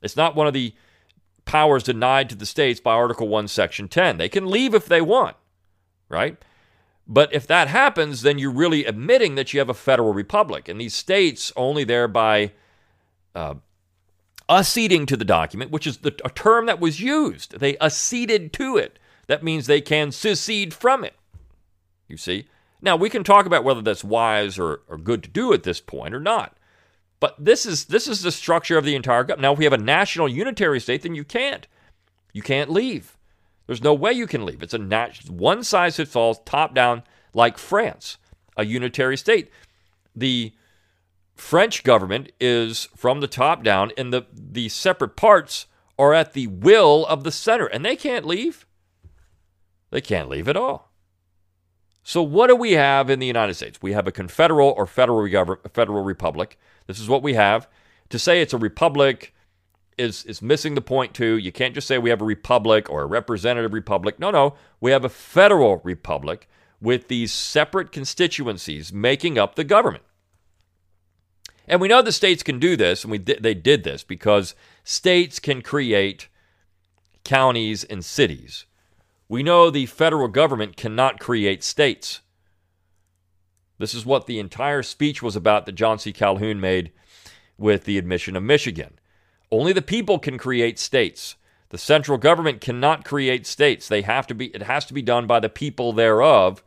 It's 0.02 0.16
not 0.16 0.36
one 0.36 0.48
of 0.48 0.54
the 0.54 0.74
powers 1.46 1.84
denied 1.84 2.30
to 2.30 2.36
the 2.36 2.46
states 2.46 2.80
by 2.80 2.94
Article 2.94 3.28
1, 3.28 3.48
Section 3.48 3.88
10. 3.88 4.18
They 4.18 4.30
can 4.30 4.50
leave 4.50 4.74
if 4.74 4.86
they 4.86 5.02
want, 5.02 5.36
right? 6.10 6.38
But 7.08 7.34
if 7.34 7.46
that 7.48 7.68
happens, 7.68 8.22
then 8.22 8.38
you're 8.38 8.52
really 8.52 8.86
admitting 8.86 9.36
that 9.36 9.54
you 9.54 9.60
have 9.60 9.70
a 9.70 9.74
federal 9.74 10.14
republic, 10.14 10.68
and 10.68 10.82
these 10.82 10.96
states 10.96 11.54
only 11.56 11.84
thereby 11.84 12.52
uh, 13.36 13.56
acceding 14.50 15.06
to 15.08 15.18
the 15.18 15.26
document, 15.26 15.72
which 15.72 15.86
is 15.86 15.98
the, 15.98 16.16
a 16.24 16.30
term 16.30 16.66
that 16.66 16.80
was 16.80 17.02
used. 17.02 17.60
They 17.60 17.78
acceded 17.80 18.54
to 18.54 18.78
it. 18.78 18.98
That 19.28 19.44
means 19.44 19.66
they 19.66 19.82
can 19.82 20.12
secede 20.12 20.74
from 20.74 21.04
it. 21.04 21.16
You 22.08 22.18
see? 22.18 22.48
Now, 22.82 22.96
we 22.96 23.10
can 23.10 23.24
talk 23.24 23.46
about 23.46 23.64
whether 23.64 23.82
that's 23.82 24.04
wise 24.04 24.60
or, 24.60 24.82
or 24.88 24.98
good 24.98 25.24
to 25.24 25.30
do 25.30 25.54
at 25.54 25.64
this 25.64 25.82
point 25.82 26.14
or 26.14 26.20
not. 26.20 26.56
But 27.20 27.36
this 27.44 27.66
is 27.66 27.86
this 27.86 28.08
is 28.08 28.22
the 28.22 28.32
structure 28.32 28.78
of 28.78 28.86
the 28.86 28.94
entire 28.94 29.24
government. 29.24 29.42
Now, 29.42 29.54
if 29.54 29.58
we 29.58 29.64
have 29.64 29.74
a 29.74 29.78
national 29.78 30.28
unitary 30.28 30.80
state, 30.80 31.02
then 31.02 31.16
you 31.16 31.24
can't. 31.24 31.66
You 32.34 32.42
can't 32.42 32.70
leave. 32.70 33.18
There's 33.66 33.82
no 33.82 33.94
way 33.94 34.12
you 34.12 34.28
can 34.28 34.46
leave. 34.46 34.62
It's 34.62 34.74
a 34.74 34.78
nat- 34.78 35.30
one 35.30 35.64
size 35.64 35.96
fits 35.96 36.16
all, 36.16 36.36
top 36.36 36.76
down, 36.76 37.04
like 37.34 37.58
France, 37.58 38.18
a 38.58 38.66
unitary 38.66 39.18
state. 39.18 39.50
The 40.16 40.54
French 41.36 41.84
government 41.84 42.32
is 42.40 42.88
from 42.96 43.20
the 43.20 43.28
top 43.28 43.64
down, 43.64 43.92
and 43.98 44.12
the, 44.12 44.26
the 44.34 44.70
separate 44.70 45.16
parts 45.16 45.68
are 46.00 46.14
at 46.14 46.34
the 46.34 46.48
will 46.48 47.06
of 47.06 47.24
the 47.24 47.32
center, 47.32 47.66
and 47.66 47.86
they 47.86 47.96
can't 47.96 48.26
leave. 48.26 48.66
They 49.92 50.02
can't 50.02 50.30
leave 50.30 50.48
at 50.48 50.58
all. 50.58 50.92
So, 52.04 52.22
what 52.22 52.48
do 52.48 52.56
we 52.56 52.74
have 52.74 53.10
in 53.10 53.20
the 53.20 53.28
United 53.28 53.56
States? 53.56 53.80
We 53.82 53.94
have 53.94 54.08
a 54.08 54.12
confederal 54.12 54.70
or 54.78 54.86
federal, 54.86 55.28
government, 55.28 55.74
federal 55.74 56.04
republic. 56.04 56.58
This 56.88 57.00
is 57.00 57.10
what 57.10 57.24
we 57.24 57.34
have. 57.34 57.68
To 58.10 58.20
say 58.20 58.42
it's 58.42 58.54
a 58.54 58.58
republic 58.58 59.34
is, 59.98 60.24
is 60.26 60.42
missing 60.42 60.76
the 60.76 60.82
point, 60.82 61.14
too. 61.14 61.38
You 61.38 61.52
can't 61.52 61.74
just 61.74 61.88
say 61.88 61.98
we 61.98 62.12
have 62.12 62.22
a 62.22 62.26
republic 62.26 62.90
or 62.90 63.02
a 63.02 63.08
representative 63.08 63.74
republic. 63.74 64.20
No, 64.20 64.30
no. 64.30 64.56
We 64.80 64.92
have 64.92 65.04
a 65.04 65.10
federal 65.10 65.82
republic 65.84 66.48
with 66.80 67.08
these 67.08 67.32
separate 67.32 67.92
constituencies 67.92 68.94
making 68.94 69.40
up 69.40 69.56
the 69.56 69.64
government. 69.64 70.04
And 71.68 71.82
we 71.82 71.88
know 71.88 72.02
the 72.02 72.12
states 72.12 72.44
can 72.44 72.60
do 72.60 72.76
this, 72.76 73.04
and 73.04 73.12
we 73.12 73.18
di- 73.18 73.40
they 73.40 73.54
did 73.54 73.84
this 73.84 74.04
because 74.04 74.56
states 74.84 75.40
can 75.40 75.62
create 75.62 76.28
counties 77.24 77.84
and 77.84 78.06
cities. 78.06 78.66
We 79.28 79.42
know 79.42 79.70
the 79.70 79.88
federal 79.88 80.28
government 80.28 80.78
cannot 80.78 81.20
create 81.20 81.64
states. 81.64 82.22
This 83.78 83.94
is 83.94 84.06
what 84.06 84.28
the 84.28 84.40
entire 84.40 84.84
speech 84.84 85.22
was 85.22 85.36
about 85.36 85.66
that 85.66 85.74
John 85.74 86.00
C. 86.00 86.14
Calhoun 86.14 86.62
made 86.62 86.92
with 87.58 87.86
the 87.86 87.98
admission 87.98 88.36
of 88.36 88.44
Michigan. 88.44 89.00
Only 89.52 89.74
the 89.74 89.82
people 89.82 90.20
can 90.20 90.38
create 90.38 90.80
states. 90.80 91.36
The 91.70 91.78
central 91.78 92.18
government 92.18 92.62
cannot 92.62 93.04
create 93.04 93.46
states. 93.46 93.88
They 93.88 94.04
have 94.04 94.28
to 94.28 94.36
be 94.36 94.48
it 94.48 94.64
has 94.64 94.86
to 94.86 94.94
be 94.94 95.02
done 95.02 95.28
by 95.28 95.40
the 95.40 95.50
people 95.50 95.92
thereof. 95.92 96.64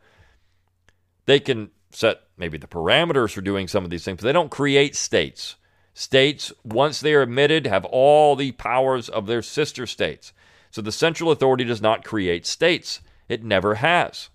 They 1.25 1.39
can 1.39 1.71
set 1.99 2.21
maybe 2.37 2.57
the 2.57 2.65
parameters 2.65 3.33
for 3.33 3.41
doing 3.41 3.67
some 3.67 3.83
of 3.83 3.89
these 3.89 4.05
things, 4.05 4.21
but 4.21 4.25
they 4.25 4.31
don't 4.31 4.49
create 4.49 4.95
states. 4.95 5.57
States, 5.93 6.53
once 6.63 7.01
they 7.01 7.13
are 7.13 7.23
admitted, 7.23 7.67
have 7.67 7.83
all 7.83 8.37
the 8.37 8.53
powers 8.53 9.09
of 9.09 9.27
their 9.27 9.41
sister 9.41 9.85
states. 9.85 10.31
So 10.71 10.81
the 10.81 10.93
central 10.93 11.29
authority 11.29 11.65
does 11.65 11.81
not 11.81 12.05
create 12.05 12.45
states, 12.45 13.01
it 13.27 13.43
never 13.43 13.75
has. 13.75 14.29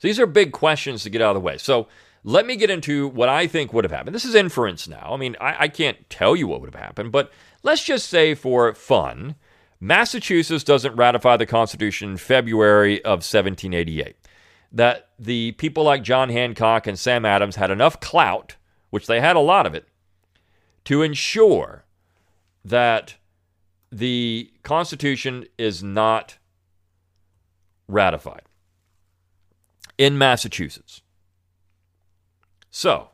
These 0.00 0.18
are 0.18 0.26
big 0.26 0.52
questions 0.52 1.02
to 1.02 1.10
get 1.10 1.20
out 1.20 1.36
of 1.36 1.42
the 1.42 1.46
way. 1.46 1.58
So 1.58 1.88
let 2.24 2.46
me 2.46 2.56
get 2.56 2.70
into 2.70 3.08
what 3.08 3.28
I 3.28 3.46
think 3.46 3.74
would 3.74 3.84
have 3.84 3.92
happened. 3.92 4.14
This 4.14 4.24
is 4.24 4.34
inference 4.34 4.88
now. 4.88 5.10
I 5.12 5.18
mean, 5.18 5.36
I, 5.42 5.56
I 5.64 5.68
can't 5.68 6.08
tell 6.08 6.34
you 6.34 6.48
what 6.48 6.62
would 6.62 6.72
have 6.72 6.82
happened, 6.82 7.12
but 7.12 7.30
let's 7.62 7.84
just 7.84 8.08
say 8.08 8.34
for 8.34 8.72
fun, 8.74 9.36
Massachusetts 9.78 10.64
doesn't 10.64 10.96
ratify 10.96 11.36
the 11.36 11.44
Constitution 11.44 12.12
in 12.12 12.16
February 12.16 13.04
of 13.04 13.18
1788. 13.18 14.16
That 14.72 15.10
the 15.18 15.52
people 15.52 15.84
like 15.84 16.02
John 16.02 16.30
Hancock 16.30 16.86
and 16.86 16.98
Sam 16.98 17.24
Adams 17.24 17.56
had 17.56 17.70
enough 17.70 18.00
clout, 18.00 18.56
which 18.90 19.06
they 19.06 19.20
had 19.20 19.36
a 19.36 19.40
lot 19.40 19.66
of 19.66 19.74
it, 19.74 19.86
to 20.84 21.02
ensure 21.02 21.84
that 22.64 23.16
the 23.90 24.50
Constitution 24.62 25.44
is 25.58 25.82
not 25.82 26.38
ratified 27.86 28.42
in 29.98 30.16
Massachusetts. 30.16 31.02
So, 32.70 33.10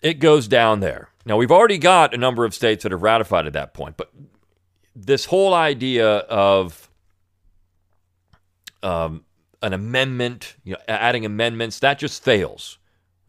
it 0.00 0.20
goes 0.20 0.46
down 0.46 0.78
there. 0.78 1.08
Now, 1.24 1.36
we've 1.36 1.50
already 1.50 1.78
got 1.78 2.14
a 2.14 2.16
number 2.16 2.44
of 2.44 2.54
states 2.54 2.84
that 2.84 2.92
have 2.92 3.02
ratified 3.02 3.46
at 3.46 3.52
that 3.54 3.74
point, 3.74 3.96
but 3.96 4.12
this 4.94 5.24
whole 5.24 5.52
idea 5.52 6.18
of 6.18 6.85
um, 8.82 9.24
an 9.62 9.72
amendment, 9.72 10.56
you 10.64 10.72
know, 10.72 10.80
adding 10.88 11.24
amendments, 11.24 11.78
that 11.80 11.98
just 11.98 12.22
fails. 12.22 12.78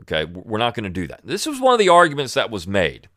Okay, 0.02 0.26
we're 0.26 0.60
not 0.60 0.76
going 0.76 0.84
to 0.84 0.90
do 0.90 1.08
that. 1.08 1.22
This 1.24 1.46
was 1.46 1.60
one 1.60 1.74
of 1.74 1.80
the 1.80 1.90
arguments 1.90 2.36
that 2.36 2.52
was 2.52 2.68
made. 2.68 3.10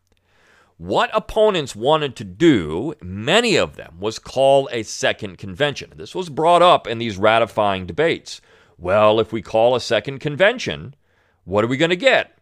What 0.79 1.11
opponents 1.13 1.77
wanted 1.77 2.17
to 2.17 2.25
do, 2.25 2.95
many 3.03 3.57
of 3.57 3.77
them, 3.77 3.97
was 4.01 4.19
call 4.19 4.67
a 4.73 4.83
second 4.83 5.37
convention. 5.37 5.93
This 5.97 6.15
was 6.15 6.31
brought 6.31 6.63
up 6.63 6.87
in 6.87 6.97
these 6.97 7.19
ratifying 7.19 7.85
debates. 7.85 8.41
Well, 8.79 9.21
if 9.21 9.31
we 9.31 9.43
call 9.43 9.75
a 9.75 9.81
second 9.81 10.21
convention, 10.21 10.95
what 11.45 11.65
are 11.65 11.69
we 11.69 11.77
going 11.77 11.91
to 11.91 11.97
get? 11.97 12.39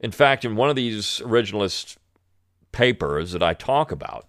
In 0.00 0.10
fact, 0.10 0.44
in 0.44 0.56
one 0.56 0.68
of 0.68 0.74
these 0.74 1.20
originalist 1.24 1.98
papers 2.72 3.30
that 3.30 3.42
I 3.44 3.54
talk 3.54 3.92
about, 3.92 4.26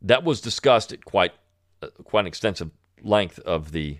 that 0.00 0.22
was 0.22 0.40
discussed 0.40 0.92
at 0.92 1.04
quite 1.04 1.32
quite 2.04 2.20
an 2.20 2.26
extensive 2.26 2.70
length 3.02 3.38
of 3.40 3.72
the 3.72 3.98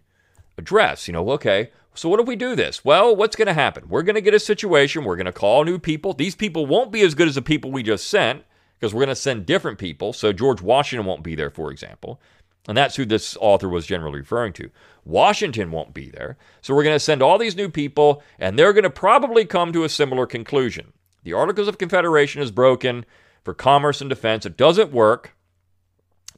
address. 0.59 1.09
You 1.09 1.13
know, 1.13 1.31
okay, 1.31 1.71
so 1.95 2.09
what 2.09 2.21
if 2.21 2.27
we 2.27 2.37
do 2.37 2.55
this? 2.55 2.85
Well, 2.85 3.15
what's 3.17 3.37
going 3.37 3.47
to 3.47 3.55
happen? 3.55 3.89
We're 3.89 4.03
going 4.03 4.17
to 4.17 4.21
get 4.21 4.35
a 4.35 4.41
situation. 4.41 5.05
We're 5.05 5.17
going 5.17 5.27
to 5.27 5.33
call 5.33 5.65
new 5.65 5.79
people. 5.79 6.13
These 6.13 6.35
people 6.35 6.67
won't 6.67 6.93
be 6.93 7.03
as 7.03 7.15
good 7.15 7.29
as 7.29 7.37
the 7.37 7.43
people 7.43 7.71
we 7.71 7.83
just 7.83 8.09
sent 8.09 8.45
because 8.79 8.93
we're 8.93 9.05
going 9.05 9.09
to 9.09 9.17
send 9.17 9.47
different 9.47 9.79
people. 9.79 10.13
So 10.13 10.33
George 10.33 10.61
Washington 10.61 11.07
won't 11.07 11.23
be 11.23 11.35
there, 11.35 11.51
for 11.51 11.71
example. 11.71 12.21
And 12.69 12.77
that's 12.77 12.97
who 12.97 13.05
this 13.05 13.37
author 13.41 13.69
was 13.69 13.87
generally 13.87 14.19
referring 14.19 14.53
to. 14.55 14.71
Washington 15.05 15.71
won't 15.71 15.95
be 15.95 16.11
there. 16.11 16.37
So 16.61 16.75
we're 16.75 16.83
going 16.83 16.97
to 16.97 17.01
send 17.01 17.23
all 17.23 17.39
these 17.39 17.57
new 17.57 17.69
people, 17.69 18.23
and 18.39 18.59
they're 18.59 18.73
going 18.73 18.83
to 18.83 18.91
probably 18.91 19.45
come 19.45 19.73
to 19.73 19.85
a 19.85 19.89
similar 19.89 20.27
conclusion. 20.27 20.93
The 21.23 21.33
Articles 21.33 21.69
of 21.69 21.79
Confederation 21.79 22.43
is 22.43 22.51
broken 22.51 23.05
for 23.45 23.55
commerce 23.55 24.01
and 24.01 24.11
defense. 24.11 24.45
It 24.45 24.57
doesn't 24.57 24.93
work. 24.93 25.36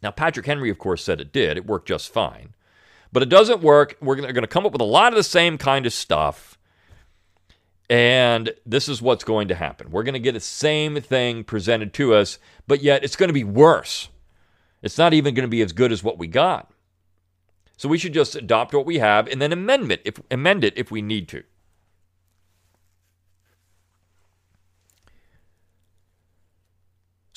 Now, 0.02 0.10
Patrick 0.10 0.46
Henry, 0.46 0.70
of 0.70 0.78
course, 0.78 1.04
said 1.04 1.20
it 1.20 1.32
did. 1.32 1.56
It 1.56 1.66
worked 1.66 1.88
just 1.88 2.12
fine 2.12 2.54
but 3.12 3.22
it 3.22 3.28
doesn't 3.28 3.62
work. 3.62 3.96
We're 4.00 4.16
going 4.16 4.34
to 4.34 4.46
come 4.46 4.66
up 4.66 4.72
with 4.72 4.80
a 4.80 4.84
lot 4.84 5.12
of 5.12 5.16
the 5.16 5.22
same 5.22 5.58
kind 5.58 5.86
of 5.86 5.92
stuff. 5.92 6.58
And 7.90 8.52
this 8.66 8.88
is 8.88 9.00
what's 9.00 9.24
going 9.24 9.48
to 9.48 9.54
happen. 9.54 9.90
We're 9.90 10.02
going 10.02 10.14
to 10.14 10.18
get 10.18 10.32
the 10.32 10.40
same 10.40 11.00
thing 11.00 11.42
presented 11.42 11.94
to 11.94 12.14
us, 12.14 12.38
but 12.66 12.82
yet 12.82 13.02
it's 13.02 13.16
going 13.16 13.30
to 13.30 13.34
be 13.34 13.44
worse. 13.44 14.10
It's 14.82 14.98
not 14.98 15.14
even 15.14 15.34
going 15.34 15.46
to 15.46 15.50
be 15.50 15.62
as 15.62 15.72
good 15.72 15.90
as 15.90 16.04
what 16.04 16.18
we 16.18 16.26
got. 16.26 16.70
So 17.78 17.88
we 17.88 17.96
should 17.96 18.12
just 18.12 18.34
adopt 18.34 18.74
what 18.74 18.84
we 18.84 18.98
have 18.98 19.26
and 19.26 19.40
then 19.40 19.52
amend 19.52 19.90
it 19.90 20.02
if, 20.04 20.20
amend 20.30 20.64
it 20.64 20.74
if 20.76 20.90
we 20.90 21.00
need 21.00 21.28
to. 21.28 21.44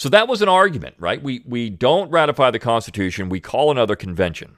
So 0.01 0.10
that 0.10 0.27
was 0.27 0.41
an 0.41 0.50
argument, 0.50 0.96
right? 0.98 1.22
We, 1.22 1.43
we 1.46 1.70
don't 1.70 2.10
ratify 2.10 2.50
the 2.50 2.58
Constitution, 2.58 3.29
we 3.29 3.39
call 3.39 3.70
another 3.70 3.96
convention. 3.96 4.55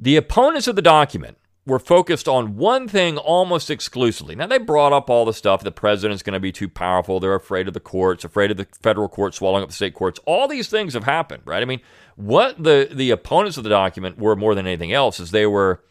The 0.00 0.16
opponents 0.16 0.66
of 0.66 0.74
the 0.74 0.80
document 0.80 1.36
were 1.66 1.78
focused 1.78 2.26
on 2.26 2.56
one 2.56 2.88
thing 2.88 3.18
almost 3.18 3.68
exclusively. 3.68 4.34
Now, 4.34 4.46
they 4.46 4.56
brought 4.56 4.94
up 4.94 5.10
all 5.10 5.26
the 5.26 5.34
stuff 5.34 5.62
the 5.62 5.70
president's 5.70 6.22
going 6.22 6.32
to 6.32 6.40
be 6.40 6.50
too 6.50 6.70
powerful. 6.70 7.20
They're 7.20 7.34
afraid 7.34 7.68
of 7.68 7.74
the 7.74 7.80
courts, 7.80 8.24
afraid 8.24 8.50
of 8.50 8.56
the 8.56 8.66
federal 8.80 9.10
courts 9.10 9.36
swallowing 9.36 9.64
up 9.64 9.68
the 9.68 9.74
state 9.74 9.92
courts. 9.92 10.18
All 10.24 10.48
these 10.48 10.70
things 10.70 10.94
have 10.94 11.04
happened, 11.04 11.42
right? 11.44 11.60
I 11.62 11.66
mean, 11.66 11.82
what 12.16 12.56
the, 12.56 12.88
the 12.90 13.10
opponents 13.10 13.58
of 13.58 13.64
the 13.64 13.70
document 13.70 14.16
were 14.16 14.34
more 14.34 14.54
than 14.54 14.66
anything 14.66 14.94
else 14.94 15.20
is 15.20 15.30
they 15.30 15.44
were 15.44 15.84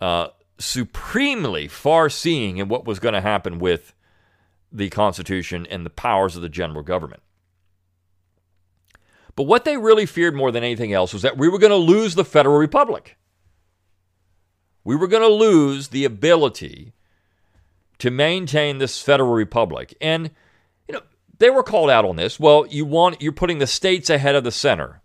uh, 0.00 0.28
supremely 0.58 1.66
far 1.66 2.08
seeing 2.08 2.58
in 2.58 2.68
what 2.68 2.86
was 2.86 3.00
going 3.00 3.14
to 3.14 3.20
happen 3.20 3.58
with 3.58 3.94
the 4.70 4.90
Constitution 4.90 5.66
and 5.68 5.84
the 5.84 5.90
powers 5.90 6.36
of 6.36 6.42
the 6.42 6.48
general 6.48 6.84
government. 6.84 7.20
But 9.38 9.46
what 9.46 9.64
they 9.64 9.76
really 9.76 10.04
feared 10.04 10.34
more 10.34 10.50
than 10.50 10.64
anything 10.64 10.92
else 10.92 11.12
was 11.12 11.22
that 11.22 11.38
we 11.38 11.48
were 11.48 11.60
going 11.60 11.70
to 11.70 11.76
lose 11.76 12.16
the 12.16 12.24
Federal 12.24 12.56
Republic. 12.56 13.16
We 14.82 14.96
were 14.96 15.06
going 15.06 15.22
to 15.22 15.28
lose 15.28 15.88
the 15.88 16.04
ability 16.04 16.92
to 17.98 18.10
maintain 18.10 18.78
this 18.78 19.00
Federal 19.00 19.30
Republic. 19.30 19.96
And, 20.00 20.32
you 20.88 20.94
know, 20.94 21.02
they 21.38 21.50
were 21.50 21.62
called 21.62 21.88
out 21.88 22.04
on 22.04 22.16
this. 22.16 22.40
Well, 22.40 22.66
you 22.68 22.84
want 22.84 23.22
you're 23.22 23.30
putting 23.30 23.58
the 23.58 23.68
states 23.68 24.10
ahead 24.10 24.34
of 24.34 24.42
the 24.42 24.50
center. 24.50 25.02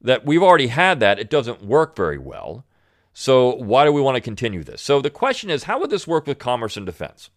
That 0.00 0.24
we've 0.24 0.42
already 0.42 0.68
had 0.68 1.00
that. 1.00 1.18
It 1.18 1.28
doesn't 1.28 1.62
work 1.62 1.94
very 1.94 2.16
well. 2.16 2.64
So 3.12 3.56
why 3.56 3.84
do 3.84 3.92
we 3.92 4.00
want 4.00 4.14
to 4.14 4.22
continue 4.22 4.64
this? 4.64 4.80
So 4.80 5.02
the 5.02 5.10
question 5.10 5.50
is, 5.50 5.64
how 5.64 5.78
would 5.80 5.90
this 5.90 6.06
work 6.06 6.26
with 6.26 6.38
commerce 6.38 6.78
and 6.78 6.86
defense? 6.86 7.28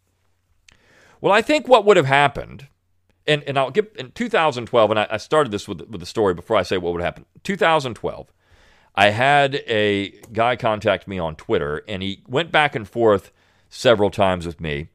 Well, 1.20 1.34
I 1.34 1.42
think 1.42 1.68
what 1.68 1.84
would 1.84 1.98
have 1.98 2.06
happened 2.06 2.70
and 3.28 3.44
and 3.44 3.58
I'll 3.58 3.72
give 3.72 3.88
in 3.96 4.12
2012, 4.12 4.92
and 4.92 5.00
I, 5.00 5.08
I 5.12 5.18
started 5.18 5.52
this 5.52 5.68
with 5.68 5.82
with 5.82 6.00
the 6.00 6.06
story 6.06 6.34
before 6.34 6.58
I 6.58 6.64
say 6.64 6.78
what 6.78 6.94
would 6.94 7.02
happen. 7.02 7.26
2012, 7.44 8.32
I 8.96 9.10
had 9.10 9.56
a 9.68 10.10
guy 10.32 10.56
contact 10.56 11.08
me 11.08 11.20
on 11.20 11.36
Twitter, 11.36 11.84
and 11.88 12.04
he 12.04 12.24
went 12.28 12.52
back 12.52 12.76
and 12.76 12.88
forth 12.88 13.32
several 13.70 14.12
times 14.12 14.46
with 14.46 14.62
me, 14.62 14.90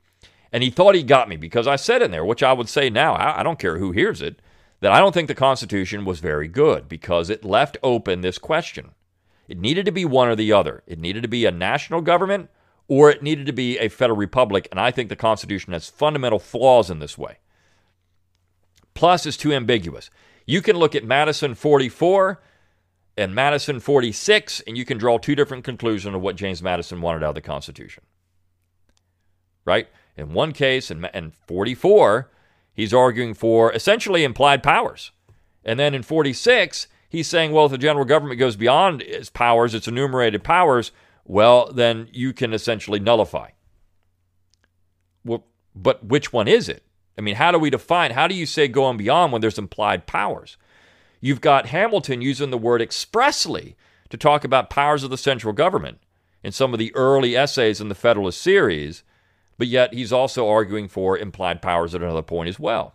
and 0.52 0.62
he 0.62 0.70
thought 0.70 0.94
he 0.94 1.02
got 1.02 1.28
me 1.28 1.36
because 1.36 1.66
I 1.66 1.76
said 1.76 2.02
in 2.02 2.10
there, 2.10 2.24
which 2.24 2.42
I 2.42 2.52
would 2.52 2.68
say 2.68 2.90
now, 2.90 3.14
I, 3.14 3.40
I 3.40 3.42
don't 3.42 3.58
care 3.58 3.78
who 3.78 3.92
hears 3.92 4.22
it, 4.22 4.40
that 4.80 4.92
I 4.92 4.98
don't 4.98 5.12
think 5.12 5.28
the 5.28 5.34
Constitution 5.34 6.04
was 6.04 6.20
very 6.20 6.48
good 6.48 6.88
because 6.88 7.30
it 7.30 7.44
left 7.44 7.76
open 7.82 8.20
this 8.20 8.38
question. 8.38 8.92
It 9.48 9.58
needed 9.58 9.86
to 9.86 9.92
be 9.92 10.04
one 10.04 10.28
or 10.28 10.36
the 10.36 10.52
other. 10.52 10.82
It 10.86 10.98
needed 10.98 11.22
to 11.22 11.28
be 11.28 11.46
a 11.46 11.50
national 11.50 12.02
government 12.02 12.50
or 12.86 13.10
it 13.10 13.22
needed 13.22 13.46
to 13.46 13.52
be 13.52 13.78
a 13.78 13.88
federal 13.88 14.16
republic, 14.16 14.66
and 14.70 14.80
I 14.80 14.90
think 14.90 15.10
the 15.10 15.16
Constitution 15.16 15.74
has 15.74 15.90
fundamental 15.90 16.38
flaws 16.38 16.88
in 16.90 17.00
this 17.00 17.18
way 17.18 17.36
plus 18.98 19.26
is 19.26 19.36
too 19.36 19.52
ambiguous. 19.52 20.10
You 20.44 20.60
can 20.60 20.74
look 20.74 20.96
at 20.96 21.04
Madison 21.04 21.54
44 21.54 22.42
and 23.16 23.32
Madison 23.32 23.78
46, 23.78 24.60
and 24.66 24.76
you 24.76 24.84
can 24.84 24.98
draw 24.98 25.18
two 25.18 25.36
different 25.36 25.62
conclusions 25.62 26.16
of 26.16 26.20
what 26.20 26.34
James 26.34 26.60
Madison 26.60 27.00
wanted 27.00 27.22
out 27.22 27.28
of 27.28 27.34
the 27.36 27.40
Constitution. 27.40 28.02
Right? 29.64 29.86
In 30.16 30.32
one 30.32 30.50
case, 30.50 30.90
in, 30.90 31.04
in 31.14 31.30
44, 31.30 32.28
he's 32.74 32.92
arguing 32.92 33.34
for 33.34 33.72
essentially 33.72 34.24
implied 34.24 34.64
powers. 34.64 35.12
And 35.64 35.78
then 35.78 35.94
in 35.94 36.02
46, 36.02 36.88
he's 37.08 37.28
saying, 37.28 37.52
well, 37.52 37.66
if 37.66 37.70
the 37.70 37.78
general 37.78 38.04
government 38.04 38.40
goes 38.40 38.56
beyond 38.56 39.02
its 39.02 39.30
powers, 39.30 39.76
its 39.76 39.86
enumerated 39.86 40.42
powers, 40.42 40.90
well, 41.24 41.72
then 41.72 42.08
you 42.12 42.32
can 42.32 42.52
essentially 42.52 42.98
nullify. 42.98 43.50
Well, 45.24 45.46
but 45.76 46.04
which 46.04 46.32
one 46.32 46.48
is 46.48 46.68
it? 46.68 46.82
I 47.18 47.20
mean, 47.20 47.34
how 47.34 47.50
do 47.50 47.58
we 47.58 47.68
define, 47.68 48.12
how 48.12 48.28
do 48.28 48.34
you 48.34 48.46
say 48.46 48.68
going 48.68 48.96
beyond 48.96 49.32
when 49.32 49.40
there's 49.40 49.58
implied 49.58 50.06
powers? 50.06 50.56
You've 51.20 51.40
got 51.40 51.66
Hamilton 51.66 52.22
using 52.22 52.50
the 52.50 52.56
word 52.56 52.80
expressly 52.80 53.76
to 54.10 54.16
talk 54.16 54.44
about 54.44 54.70
powers 54.70 55.02
of 55.02 55.10
the 55.10 55.18
central 55.18 55.52
government 55.52 55.98
in 56.44 56.52
some 56.52 56.72
of 56.72 56.78
the 56.78 56.94
early 56.94 57.36
essays 57.36 57.80
in 57.80 57.88
the 57.88 57.96
Federalist 57.96 58.40
series, 58.40 59.02
but 59.58 59.66
yet 59.66 59.92
he's 59.92 60.12
also 60.12 60.48
arguing 60.48 60.86
for 60.86 61.18
implied 61.18 61.60
powers 61.60 61.92
at 61.92 62.02
another 62.02 62.22
point 62.22 62.48
as 62.48 62.60
well. 62.60 62.94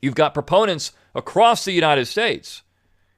You've 0.00 0.14
got 0.14 0.32
proponents 0.32 0.92
across 1.12 1.64
the 1.64 1.72
United 1.72 2.06
States. 2.06 2.62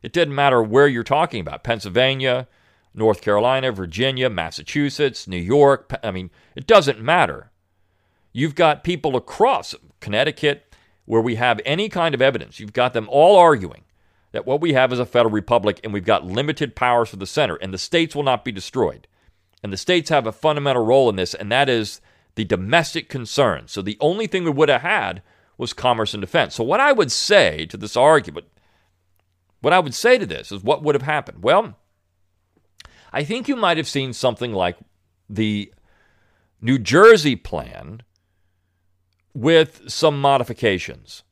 It 0.02 0.14
didn't 0.14 0.35
matter 0.35 0.62
where 0.62 0.88
you're 0.88 1.04
talking 1.04 1.40
about 1.40 1.62
Pennsylvania, 1.62 2.49
North 2.94 3.21
Carolina, 3.21 3.71
Virginia, 3.71 4.30
Massachusetts, 4.30 5.28
New 5.28 5.37
York. 5.37 5.92
I 6.02 6.11
mean, 6.11 6.30
it 6.56 6.66
doesn't 6.66 7.00
matter. 7.00 7.51
You've 8.32 8.54
got 8.54 8.84
people 8.84 9.16
across 9.16 9.74
Connecticut 10.00 10.74
where 11.04 11.20
we 11.20 11.34
have 11.34 11.60
any 11.64 11.88
kind 11.88 12.14
of 12.14 12.22
evidence. 12.22 12.60
You've 12.60 12.72
got 12.72 12.94
them 12.94 13.08
all 13.10 13.36
arguing 13.36 13.84
that 14.32 14.46
what 14.46 14.60
we 14.60 14.72
have 14.72 14.92
is 14.92 14.98
a 14.98 15.06
federal 15.06 15.32
republic 15.32 15.80
and 15.84 15.92
we've 15.92 16.04
got 16.04 16.24
limited 16.24 16.74
powers 16.74 17.10
for 17.10 17.16
the 17.16 17.26
center, 17.26 17.56
and 17.56 17.72
the 17.72 17.78
states 17.78 18.14
will 18.14 18.22
not 18.22 18.44
be 18.44 18.52
destroyed. 18.52 19.06
And 19.62 19.72
the 19.72 19.76
states 19.76 20.10
have 20.10 20.26
a 20.26 20.32
fundamental 20.32 20.84
role 20.84 21.08
in 21.08 21.16
this, 21.16 21.34
and 21.34 21.52
that 21.52 21.68
is 21.68 22.00
the 22.34 22.44
domestic 22.44 23.08
concern. 23.08 23.68
So 23.68 23.82
the 23.82 23.98
only 24.00 24.26
thing 24.26 24.44
we 24.44 24.50
would 24.50 24.68
have 24.68 24.82
had 24.82 25.22
was 25.58 25.72
commerce 25.72 26.14
and 26.14 26.20
defense. 26.20 26.54
So, 26.54 26.64
what 26.64 26.80
I 26.80 26.92
would 26.92 27.12
say 27.12 27.66
to 27.66 27.76
this 27.76 27.96
argument, 27.96 28.46
what 29.60 29.72
I 29.72 29.78
would 29.78 29.94
say 29.94 30.18
to 30.18 30.26
this 30.26 30.50
is 30.50 30.62
what 30.62 30.82
would 30.82 30.94
have 30.94 31.02
happened? 31.02 31.42
Well, 31.42 31.78
I 33.12 33.22
think 33.22 33.46
you 33.46 33.54
might 33.54 33.76
have 33.76 33.86
seen 33.86 34.12
something 34.12 34.52
like 34.52 34.76
the 35.28 35.72
New 36.60 36.78
Jersey 36.78 37.36
plan 37.36 38.02
with 39.34 39.90
some 39.90 40.20
modifications. 40.20 41.22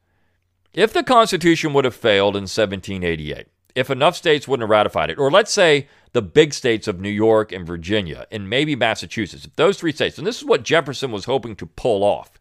If 0.73 0.93
the 0.93 1.03
Constitution 1.03 1.73
would 1.73 1.85
have 1.85 1.95
failed 1.95 2.37
in 2.37 2.43
1788, 2.43 3.49
if 3.75 3.91
enough 3.91 4.17
states 4.17 4.47
wouldn't 4.47 4.65
have 4.65 4.71
ratified 4.71 5.11
it, 5.11 5.19
or 5.19 5.31
let's 5.31 5.53
say 5.53 5.89
the 6.13 6.23
big 6.23 6.55
states 6.55 6.89
of 6.89 7.01
New 7.01 7.11
York 7.11 7.53
and 7.53 7.67
Virginia 7.67 8.27
and 8.31 8.49
maybe 8.49 8.77
Massachusetts, 8.77 9.45
if 9.45 9.57
those 9.57 9.79
three 9.79 9.93
states, 9.93 10.19
and 10.19 10.27
this 10.27 10.39
is 10.39 10.45
what 10.45 10.63
Jefferson 10.63 11.13
was 11.13 11.25
hoping 11.25 11.57
to 11.57 11.67
pull 11.67 12.03
off, 12.03 12.41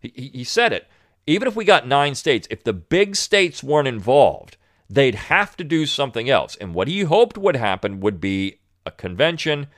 he, 0.00 0.30
he 0.32 0.44
said 0.44 0.72
it, 0.72 0.86
even 1.26 1.48
if 1.48 1.56
we 1.56 1.64
got 1.64 1.86
nine 1.86 2.14
states, 2.14 2.46
if 2.50 2.64
the 2.64 2.72
big 2.72 3.16
states 3.16 3.62
weren't 3.62 3.88
involved, 3.88 4.56
they'd 4.88 5.14
have 5.14 5.56
to 5.56 5.64
do 5.64 5.86
something 5.86 6.28
else. 6.28 6.56
And 6.56 6.74
what 6.74 6.88
he 6.88 7.00
hoped 7.02 7.38
would 7.38 7.56
happen 7.56 8.00
would 8.00 8.20
be 8.20 8.60
a 8.84 8.90
convention 8.90 9.68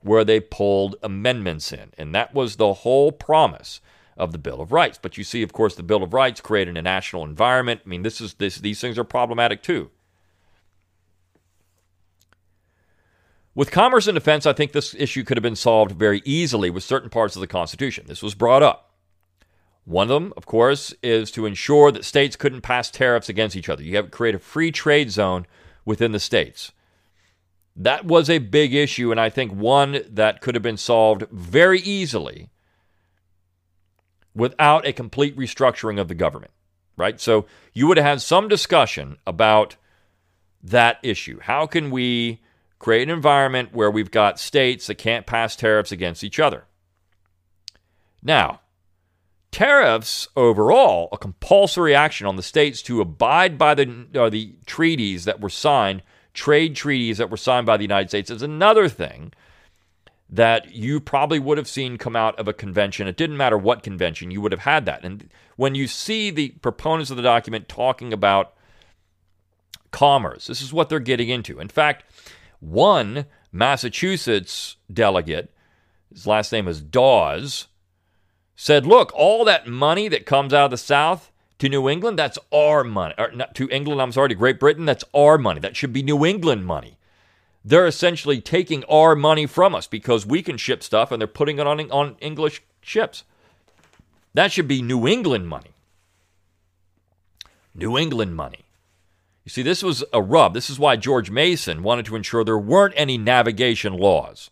where 0.00 0.24
they 0.24 0.40
pulled 0.40 0.96
amendments 1.02 1.72
in. 1.72 1.92
And 1.98 2.14
that 2.14 2.34
was 2.34 2.56
the 2.56 2.74
whole 2.74 3.10
promise 3.12 3.80
of 4.16 4.32
the 4.32 4.38
Bill 4.38 4.60
of 4.60 4.72
Rights. 4.72 4.98
But 5.00 5.16
you 5.18 5.24
see, 5.24 5.42
of 5.42 5.52
course, 5.52 5.74
the 5.74 5.82
Bill 5.82 6.02
of 6.02 6.12
Rights 6.12 6.40
created 6.40 6.76
a 6.76 6.82
national 6.82 7.24
environment. 7.24 7.80
I 7.84 7.88
mean, 7.88 8.02
this 8.02 8.20
is 8.20 8.34
this 8.34 8.56
these 8.56 8.80
things 8.80 8.98
are 8.98 9.04
problematic 9.04 9.62
too. 9.62 9.90
With 13.54 13.70
commerce 13.70 14.06
and 14.06 14.14
defense, 14.14 14.46
I 14.46 14.54
think 14.54 14.72
this 14.72 14.94
issue 14.94 15.24
could 15.24 15.36
have 15.36 15.42
been 15.42 15.56
solved 15.56 15.92
very 15.92 16.22
easily 16.24 16.70
with 16.70 16.84
certain 16.84 17.10
parts 17.10 17.36
of 17.36 17.40
the 17.40 17.46
Constitution. 17.46 18.06
This 18.08 18.22
was 18.22 18.34
brought 18.34 18.62
up. 18.62 18.92
One 19.84 20.04
of 20.04 20.08
them, 20.08 20.32
of 20.36 20.46
course, 20.46 20.94
is 21.02 21.30
to 21.32 21.44
ensure 21.44 21.90
that 21.92 22.04
states 22.04 22.36
couldn't 22.36 22.62
pass 22.62 22.90
tariffs 22.90 23.28
against 23.28 23.56
each 23.56 23.68
other. 23.68 23.82
You 23.82 23.96
have 23.96 24.06
to 24.06 24.10
create 24.10 24.34
a 24.34 24.38
free 24.38 24.70
trade 24.70 25.10
zone 25.10 25.46
within 25.84 26.12
the 26.12 26.20
states. 26.20 26.72
That 27.74 28.04
was 28.04 28.30
a 28.30 28.38
big 28.38 28.74
issue, 28.74 29.10
and 29.10 29.20
I 29.20 29.28
think 29.28 29.52
one 29.52 30.02
that 30.08 30.40
could 30.40 30.54
have 30.54 30.62
been 30.62 30.76
solved 30.76 31.24
very 31.30 31.80
easily 31.80 32.48
without 34.34 34.86
a 34.86 34.92
complete 34.92 35.36
restructuring 35.36 36.00
of 36.00 36.08
the 36.08 36.14
government, 36.14 36.52
right? 36.96 37.20
So 37.20 37.46
you 37.72 37.86
would 37.86 37.98
have 37.98 38.22
some 38.22 38.48
discussion 38.48 39.18
about 39.26 39.76
that 40.62 40.98
issue. 41.02 41.40
How 41.40 41.66
can 41.66 41.90
we 41.90 42.40
create 42.78 43.02
an 43.02 43.10
environment 43.10 43.70
where 43.72 43.90
we've 43.90 44.10
got 44.10 44.38
states 44.38 44.86
that 44.86 44.96
can't 44.96 45.26
pass 45.26 45.56
tariffs 45.56 45.92
against 45.92 46.24
each 46.24 46.40
other? 46.40 46.64
Now, 48.22 48.60
tariffs 49.50 50.28
overall, 50.36 51.08
a 51.12 51.18
compulsory 51.18 51.94
action 51.94 52.26
on 52.26 52.36
the 52.36 52.42
states 52.42 52.82
to 52.82 53.00
abide 53.00 53.58
by 53.58 53.74
the, 53.74 54.06
uh, 54.14 54.30
the 54.30 54.54
treaties 54.66 55.24
that 55.24 55.40
were 55.40 55.50
signed, 55.50 56.02
trade 56.32 56.74
treaties 56.74 57.18
that 57.18 57.30
were 57.30 57.36
signed 57.36 57.66
by 57.66 57.76
the 57.76 57.84
United 57.84 58.08
States, 58.08 58.30
is 58.30 58.42
another 58.42 58.88
thing 58.88 59.32
that 60.32 60.74
you 60.74 60.98
probably 60.98 61.38
would 61.38 61.58
have 61.58 61.68
seen 61.68 61.98
come 61.98 62.16
out 62.16 62.38
of 62.38 62.48
a 62.48 62.54
convention. 62.54 63.06
It 63.06 63.18
didn't 63.18 63.36
matter 63.36 63.58
what 63.58 63.82
convention, 63.82 64.30
you 64.30 64.40
would 64.40 64.52
have 64.52 64.62
had 64.62 64.86
that. 64.86 65.04
And 65.04 65.28
when 65.56 65.74
you 65.74 65.86
see 65.86 66.30
the 66.30 66.48
proponents 66.62 67.10
of 67.10 67.18
the 67.18 67.22
document 67.22 67.68
talking 67.68 68.14
about 68.14 68.54
commerce, 69.90 70.46
this 70.46 70.62
is 70.62 70.72
what 70.72 70.88
they're 70.88 71.00
getting 71.00 71.28
into. 71.28 71.60
In 71.60 71.68
fact, 71.68 72.04
one 72.60 73.26
Massachusetts 73.52 74.76
delegate, 74.90 75.52
his 76.10 76.26
last 76.26 76.50
name 76.50 76.66
is 76.66 76.80
Dawes, 76.80 77.68
said, 78.56 78.86
Look, 78.86 79.12
all 79.14 79.44
that 79.44 79.66
money 79.66 80.08
that 80.08 80.24
comes 80.24 80.54
out 80.54 80.64
of 80.64 80.70
the 80.70 80.78
South 80.78 81.30
to 81.58 81.68
New 81.68 81.90
England, 81.90 82.18
that's 82.18 82.38
our 82.50 82.82
money. 82.82 83.14
Or 83.18 83.30
not 83.32 83.54
to 83.56 83.68
England, 83.68 84.00
I'm 84.00 84.12
sorry, 84.12 84.30
to 84.30 84.34
Great 84.34 84.58
Britain, 84.58 84.86
that's 84.86 85.04
our 85.12 85.36
money. 85.36 85.60
That 85.60 85.76
should 85.76 85.92
be 85.92 86.02
New 86.02 86.24
England 86.24 86.64
money. 86.64 86.96
They're 87.64 87.86
essentially 87.86 88.40
taking 88.40 88.84
our 88.84 89.14
money 89.14 89.46
from 89.46 89.74
us 89.74 89.86
because 89.86 90.26
we 90.26 90.42
can 90.42 90.56
ship 90.56 90.82
stuff 90.82 91.12
and 91.12 91.20
they're 91.20 91.28
putting 91.28 91.58
it 91.58 91.66
on, 91.66 91.90
on 91.90 92.16
English 92.20 92.62
ships. 92.80 93.24
That 94.34 94.50
should 94.50 94.66
be 94.66 94.82
New 94.82 95.06
England 95.06 95.48
money. 95.48 95.70
New 97.74 97.96
England 97.96 98.34
money. 98.34 98.64
You 99.44 99.50
see, 99.50 99.62
this 99.62 99.82
was 99.82 100.04
a 100.12 100.22
rub. 100.22 100.54
This 100.54 100.70
is 100.70 100.78
why 100.78 100.96
George 100.96 101.30
Mason 101.30 101.82
wanted 101.82 102.06
to 102.06 102.16
ensure 102.16 102.44
there 102.44 102.58
weren't 102.58 102.94
any 102.96 103.18
navigation 103.18 103.92
laws. 103.92 104.50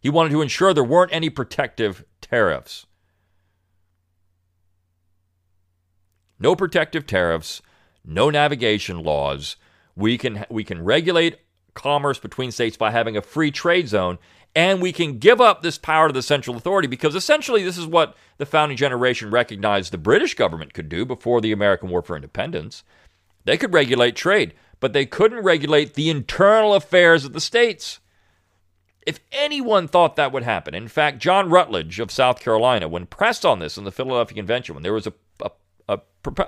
He 0.00 0.08
wanted 0.08 0.30
to 0.30 0.42
ensure 0.42 0.72
there 0.72 0.84
weren't 0.84 1.12
any 1.12 1.28
protective 1.28 2.04
tariffs. 2.20 2.86
No 6.38 6.54
protective 6.54 7.04
tariffs, 7.04 7.62
no 8.04 8.30
navigation 8.30 9.02
laws. 9.02 9.56
We 9.96 10.16
can 10.16 10.46
we 10.48 10.62
can 10.62 10.84
regulate 10.84 11.38
commerce 11.78 12.18
between 12.18 12.50
states 12.50 12.76
by 12.76 12.90
having 12.90 13.16
a 13.16 13.22
free 13.22 13.50
trade 13.50 13.88
zone. 13.88 14.18
And 14.54 14.82
we 14.82 14.92
can 14.92 15.18
give 15.18 15.40
up 15.40 15.62
this 15.62 15.78
power 15.78 16.08
to 16.08 16.12
the 16.12 16.22
central 16.22 16.56
authority 16.56 16.88
because 16.88 17.14
essentially 17.14 17.62
this 17.62 17.78
is 17.78 17.86
what 17.86 18.16
the 18.38 18.46
founding 18.46 18.76
generation 18.76 19.30
recognized 19.30 19.92
the 19.92 19.98
British 19.98 20.34
government 20.34 20.74
could 20.74 20.88
do 20.88 21.04
before 21.04 21.40
the 21.40 21.52
American 21.52 21.88
War 21.88 22.02
for 22.02 22.16
Independence. 22.16 22.82
They 23.44 23.56
could 23.56 23.72
regulate 23.72 24.16
trade, 24.16 24.54
but 24.80 24.92
they 24.92 25.06
couldn't 25.06 25.44
regulate 25.44 25.94
the 25.94 26.10
internal 26.10 26.74
affairs 26.74 27.24
of 27.24 27.32
the 27.32 27.40
states. 27.40 28.00
If 29.06 29.20
anyone 29.30 29.86
thought 29.86 30.16
that 30.16 30.32
would 30.32 30.42
happen, 30.42 30.74
in 30.74 30.88
fact, 30.88 31.18
John 31.18 31.48
Rutledge 31.48 32.00
of 32.00 32.10
South 32.10 32.40
Carolina, 32.40 32.88
when 32.88 33.06
pressed 33.06 33.46
on 33.46 33.58
this 33.58 33.78
in 33.78 33.84
the 33.84 33.92
Philadelphia 33.92 34.34
Convention, 34.34 34.74
when 34.74 34.82
there 34.82 34.92
was 34.92 35.06
a, 35.06 35.12
a, 35.42 35.50
a, 35.88 36.00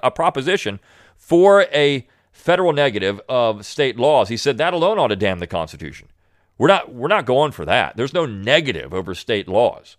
a 0.03 0.11
proposition 0.11 0.81
for 1.17 1.63
a 1.73 2.07
federal 2.33 2.73
negative 2.73 3.21
of 3.29 3.65
state 3.67 3.99
laws. 3.99 4.29
He 4.29 4.37
said 4.37 4.59
that 4.59 4.75
alone 4.75 4.99
ought 4.99 5.09
to 5.09 5.17
damn 5.17 5.39
the 5.39 5.47
Constitution. 5.47 6.09
We're 6.59 6.69
not, 6.69 6.93
we're 6.93 7.09
not 7.09 7.27
going 7.27 7.53
for 7.53 7.65
that. 7.65 7.97
There's 7.97 8.15
no 8.15 8.27
negative 8.27 8.93
over 8.93 9.15
state 9.15 9.49
laws. 9.49 9.97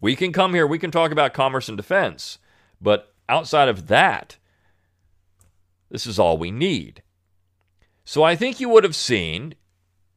We 0.00 0.16
can 0.16 0.32
come 0.32 0.52
here, 0.52 0.66
we 0.66 0.78
can 0.78 0.90
talk 0.90 1.10
about 1.10 1.32
commerce 1.32 1.68
and 1.68 1.76
defense, 1.76 2.38
but 2.80 3.14
outside 3.28 3.68
of 3.68 3.86
that, 3.86 4.36
this 5.90 6.06
is 6.06 6.18
all 6.18 6.36
we 6.36 6.50
need. 6.50 7.02
So 8.04 8.22
I 8.22 8.36
think 8.36 8.60
you 8.60 8.68
would 8.68 8.84
have 8.84 8.94
seen, 8.94 9.54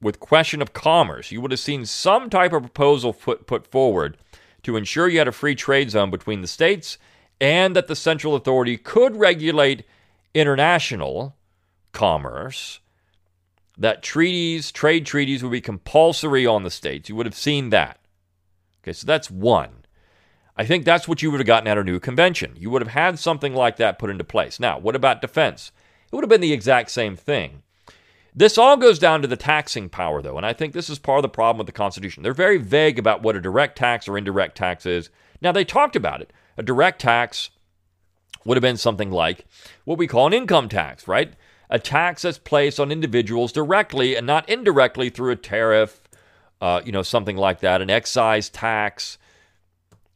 with 0.01 0.19
question 0.19 0.61
of 0.61 0.73
commerce, 0.73 1.31
you 1.31 1.41
would 1.41 1.51
have 1.51 1.59
seen 1.59 1.85
some 1.85 2.29
type 2.29 2.53
of 2.53 2.63
proposal 2.63 3.13
put, 3.13 3.47
put 3.47 3.65
forward 3.65 4.17
to 4.63 4.75
ensure 4.75 5.07
you 5.07 5.19
had 5.19 5.27
a 5.27 5.31
free 5.31 5.55
trade 5.55 5.91
zone 5.91 6.11
between 6.11 6.41
the 6.41 6.47
states 6.47 6.97
and 7.41 7.75
that 7.75 7.87
the 7.87 7.95
central 7.95 8.35
authority 8.35 8.77
could 8.77 9.15
regulate 9.15 9.83
international 10.33 11.35
commerce, 11.91 12.79
that 13.77 14.03
treaties, 14.03 14.71
trade 14.71 15.05
treaties 15.05 15.41
would 15.41 15.51
be 15.51 15.61
compulsory 15.61 16.45
on 16.45 16.63
the 16.63 16.71
states. 16.71 17.09
You 17.09 17.15
would 17.15 17.25
have 17.25 17.35
seen 17.35 17.69
that. 17.69 17.99
Okay, 18.83 18.93
so 18.93 19.05
that's 19.07 19.31
one. 19.31 19.85
I 20.57 20.65
think 20.65 20.83
that's 20.83 21.07
what 21.07 21.21
you 21.21 21.31
would 21.31 21.39
have 21.39 21.47
gotten 21.47 21.67
at 21.67 21.77
a 21.77 21.83
new 21.83 21.99
convention. 22.01 22.55
You 22.57 22.69
would 22.69 22.81
have 22.81 22.91
had 22.91 23.17
something 23.17 23.53
like 23.53 23.77
that 23.77 23.97
put 23.97 24.09
into 24.09 24.25
place. 24.25 24.59
Now, 24.59 24.77
what 24.77 24.95
about 24.95 25.21
defense? 25.21 25.71
It 26.11 26.15
would 26.15 26.23
have 26.23 26.29
been 26.29 26.41
the 26.41 26.51
exact 26.51 26.91
same 26.91 27.15
thing. 27.15 27.63
This 28.35 28.57
all 28.57 28.77
goes 28.77 28.99
down 28.99 29.21
to 29.21 29.27
the 29.27 29.37
taxing 29.37 29.89
power, 29.89 30.21
though, 30.21 30.37
and 30.37 30.45
I 30.45 30.53
think 30.53 30.73
this 30.73 30.89
is 30.89 30.99
part 30.99 31.19
of 31.19 31.23
the 31.23 31.29
problem 31.29 31.57
with 31.57 31.67
the 31.67 31.73
Constitution. 31.73 32.23
They're 32.23 32.33
very 32.33 32.57
vague 32.57 32.99
about 32.99 33.23
what 33.23 33.35
a 33.35 33.41
direct 33.41 33.77
tax 33.77 34.07
or 34.07 34.17
indirect 34.17 34.57
tax 34.57 34.85
is. 34.85 35.09
Now, 35.41 35.51
they 35.51 35.63
talked 35.63 35.95
about 35.95 36.21
it. 36.21 36.31
A 36.59 36.61
direct 36.61 36.99
tax 36.99 37.51
would 38.43 38.57
have 38.57 38.61
been 38.61 38.75
something 38.75 39.11
like 39.11 39.45
what 39.85 39.97
we 39.97 40.07
call 40.07 40.27
an 40.27 40.33
income 40.33 40.67
tax, 40.67 41.07
right? 41.07 41.33
A 41.69 41.79
tax 41.79 42.23
that's 42.23 42.37
placed 42.37 42.81
on 42.81 42.91
individuals 42.91 43.53
directly 43.53 44.17
and 44.17 44.27
not 44.27 44.49
indirectly 44.49 45.09
through 45.09 45.31
a 45.31 45.37
tariff, 45.37 46.01
uh, 46.59 46.81
you 46.83 46.91
know, 46.91 47.01
something 47.01 47.37
like 47.37 47.61
that, 47.61 47.81
an 47.81 47.89
excise 47.89 48.49
tax. 48.49 49.17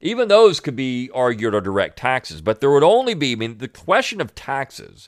Even 0.02 0.28
those 0.28 0.60
could 0.60 0.76
be 0.76 1.10
argued 1.14 1.56
are 1.56 1.62
direct 1.62 1.98
taxes, 1.98 2.42
but 2.42 2.60
there 2.60 2.72
would 2.72 2.84
only 2.84 3.14
be, 3.14 3.32
I 3.32 3.36
mean, 3.36 3.60
the 3.60 3.70
question 3.70 4.20
of 4.20 4.36
taxes 4.36 5.08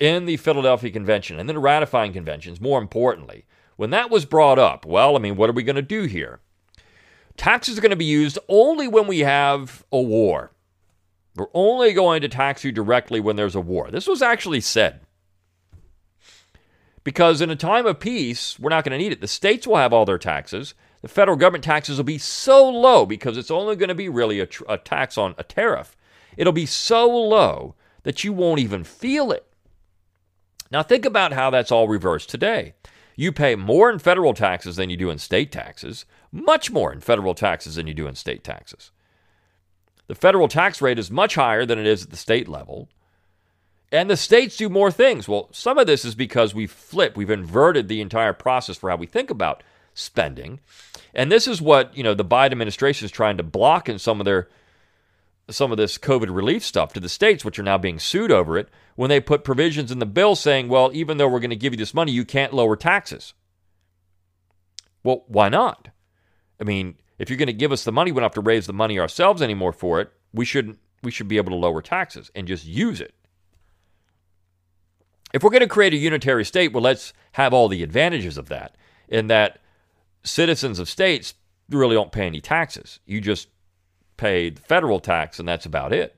in 0.00 0.24
the 0.24 0.38
Philadelphia 0.38 0.90
Convention 0.90 1.38
and 1.38 1.50
then 1.50 1.56
the 1.56 1.60
ratifying 1.60 2.14
conventions, 2.14 2.62
more 2.62 2.80
importantly, 2.80 3.44
when 3.76 3.90
that 3.90 4.08
was 4.08 4.24
brought 4.24 4.58
up, 4.58 4.86
well, 4.86 5.16
I 5.16 5.18
mean, 5.18 5.36
what 5.36 5.50
are 5.50 5.54
we 5.54 5.62
going 5.62 5.76
to 5.76 5.82
do 5.82 6.04
here? 6.04 6.40
Taxes 7.36 7.76
are 7.78 7.80
going 7.80 7.90
to 7.90 7.96
be 7.96 8.04
used 8.04 8.38
only 8.48 8.88
when 8.88 9.06
we 9.06 9.20
have 9.20 9.84
a 9.92 10.00
war. 10.00 10.52
We're 11.34 11.46
only 11.52 11.92
going 11.92 12.22
to 12.22 12.28
tax 12.28 12.64
you 12.64 12.72
directly 12.72 13.20
when 13.20 13.36
there's 13.36 13.54
a 13.54 13.60
war. 13.60 13.90
This 13.90 14.06
was 14.06 14.22
actually 14.22 14.62
said. 14.62 15.00
Because 17.04 17.40
in 17.40 17.50
a 17.50 17.56
time 17.56 17.86
of 17.86 18.00
peace, 18.00 18.58
we're 18.58 18.70
not 18.70 18.84
going 18.84 18.98
to 18.98 19.02
need 19.02 19.12
it. 19.12 19.20
The 19.20 19.28
states 19.28 19.66
will 19.66 19.76
have 19.76 19.92
all 19.92 20.04
their 20.04 20.18
taxes. 20.18 20.74
The 21.02 21.08
federal 21.08 21.36
government 21.36 21.62
taxes 21.62 21.98
will 21.98 22.04
be 22.04 22.18
so 22.18 22.68
low 22.68 23.06
because 23.06 23.36
it's 23.36 23.50
only 23.50 23.76
going 23.76 23.90
to 23.90 23.94
be 23.94 24.08
really 24.08 24.40
a, 24.40 24.46
tr- 24.46 24.64
a 24.68 24.78
tax 24.78 25.16
on 25.16 25.34
a 25.38 25.44
tariff. 25.44 25.96
It'll 26.36 26.52
be 26.52 26.66
so 26.66 27.06
low 27.08 27.74
that 28.02 28.24
you 28.24 28.32
won't 28.32 28.60
even 28.60 28.82
feel 28.82 29.30
it. 29.30 29.46
Now, 30.70 30.82
think 30.82 31.04
about 31.04 31.32
how 31.32 31.50
that's 31.50 31.70
all 31.70 31.86
reversed 31.86 32.28
today. 32.28 32.74
You 33.16 33.32
pay 33.32 33.56
more 33.56 33.90
in 33.90 33.98
federal 33.98 34.34
taxes 34.34 34.76
than 34.76 34.90
you 34.90 34.96
do 34.96 35.10
in 35.10 35.18
state 35.18 35.50
taxes 35.50 36.04
much 36.30 36.70
more 36.70 36.92
in 36.92 37.00
federal 37.00 37.34
taxes 37.34 37.76
than 37.76 37.86
you 37.86 37.94
do 37.94 38.06
in 38.06 38.14
state 38.14 38.44
taxes. 38.44 38.90
The 40.06 40.14
federal 40.14 40.48
tax 40.48 40.80
rate 40.80 40.98
is 40.98 41.10
much 41.10 41.34
higher 41.34 41.64
than 41.66 41.78
it 41.78 41.86
is 41.86 42.04
at 42.04 42.10
the 42.10 42.16
state 42.16 42.46
level. 42.46 42.88
And 43.90 44.10
the 44.10 44.16
states 44.16 44.56
do 44.56 44.68
more 44.68 44.90
things. 44.90 45.28
Well, 45.28 45.48
some 45.52 45.78
of 45.78 45.86
this 45.86 46.04
is 46.04 46.14
because 46.14 46.54
we've 46.54 46.70
flipped, 46.70 47.16
we've 47.16 47.30
inverted 47.30 47.88
the 47.88 48.00
entire 48.00 48.32
process 48.32 48.76
for 48.76 48.90
how 48.90 48.96
we 48.96 49.06
think 49.06 49.30
about 49.30 49.62
spending. 49.94 50.60
And 51.14 51.32
this 51.32 51.48
is 51.48 51.62
what, 51.62 51.96
you 51.96 52.02
know, 52.02 52.14
the 52.14 52.24
Biden 52.24 52.52
administration 52.52 53.06
is 53.06 53.10
trying 53.10 53.38
to 53.38 53.42
block 53.42 53.88
in 53.88 53.98
some 53.98 54.20
of 54.20 54.24
their 54.24 54.48
some 55.48 55.70
of 55.70 55.78
this 55.78 55.98
COVID 55.98 56.34
relief 56.34 56.64
stuff 56.64 56.92
to 56.92 57.00
the 57.00 57.08
states, 57.08 57.44
which 57.44 57.58
are 57.58 57.64
now 57.64 57.78
being 57.78 57.98
sued 57.98 58.32
over 58.32 58.58
it, 58.58 58.68
when 58.96 59.08
they 59.08 59.20
put 59.20 59.44
provisions 59.44 59.92
in 59.92 59.98
the 60.00 60.06
bill 60.06 60.34
saying, 60.34 60.68
well, 60.68 60.90
even 60.92 61.18
though 61.18 61.28
we're 61.28 61.40
going 61.40 61.50
to 61.50 61.56
give 61.56 61.72
you 61.72 61.76
this 61.76 61.94
money, 61.94 62.12
you 62.12 62.24
can't 62.24 62.52
lower 62.52 62.76
taxes. 62.76 63.32
Well, 65.04 65.24
why 65.28 65.48
not? 65.48 65.88
I 66.60 66.64
mean, 66.64 66.96
if 67.18 67.30
you're 67.30 67.36
going 67.36 67.46
to 67.46 67.52
give 67.52 67.72
us 67.72 67.84
the 67.84 67.92
money, 67.92 68.10
we 68.10 68.16
don't 68.16 68.24
have 68.24 68.34
to 68.34 68.40
raise 68.40 68.66
the 68.66 68.72
money 68.72 68.98
ourselves 68.98 69.40
anymore 69.40 69.72
for 69.72 70.00
it. 70.00 70.12
We 70.32 70.44
shouldn't. 70.44 70.78
We 71.02 71.10
should 71.10 71.28
be 71.28 71.36
able 71.36 71.50
to 71.50 71.56
lower 71.56 71.82
taxes 71.82 72.30
and 72.34 72.48
just 72.48 72.66
use 72.66 73.00
it. 73.00 73.14
If 75.32 75.42
we're 75.42 75.50
going 75.50 75.60
to 75.60 75.68
create 75.68 75.92
a 75.92 75.96
unitary 75.96 76.44
state, 76.44 76.72
well, 76.72 76.82
let's 76.82 77.12
have 77.32 77.52
all 77.52 77.68
the 77.68 77.82
advantages 77.82 78.36
of 78.36 78.48
that. 78.48 78.76
In 79.08 79.28
that 79.28 79.60
citizens 80.24 80.78
of 80.78 80.88
states 80.88 81.34
really 81.70 81.94
don't 81.94 82.10
pay 82.10 82.26
any 82.26 82.40
taxes. 82.40 82.98
You 83.06 83.20
just 83.20 83.48
pay 84.16 84.50
federal 84.50 85.00
tax, 85.00 85.38
and 85.38 85.48
that's 85.48 85.66
about 85.66 85.92
it. 85.92 86.16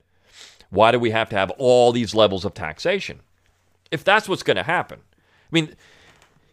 Why 0.69 0.91
do 0.91 0.99
we 0.99 1.11
have 1.11 1.29
to 1.29 1.35
have 1.35 1.51
all 1.51 1.91
these 1.91 2.13
levels 2.13 2.45
of 2.45 2.53
taxation? 2.53 3.21
If 3.91 4.03
that's 4.03 4.29
what's 4.29 4.43
going 4.43 4.57
to 4.57 4.63
happen. 4.63 4.99
I 5.11 5.51
mean, 5.51 5.75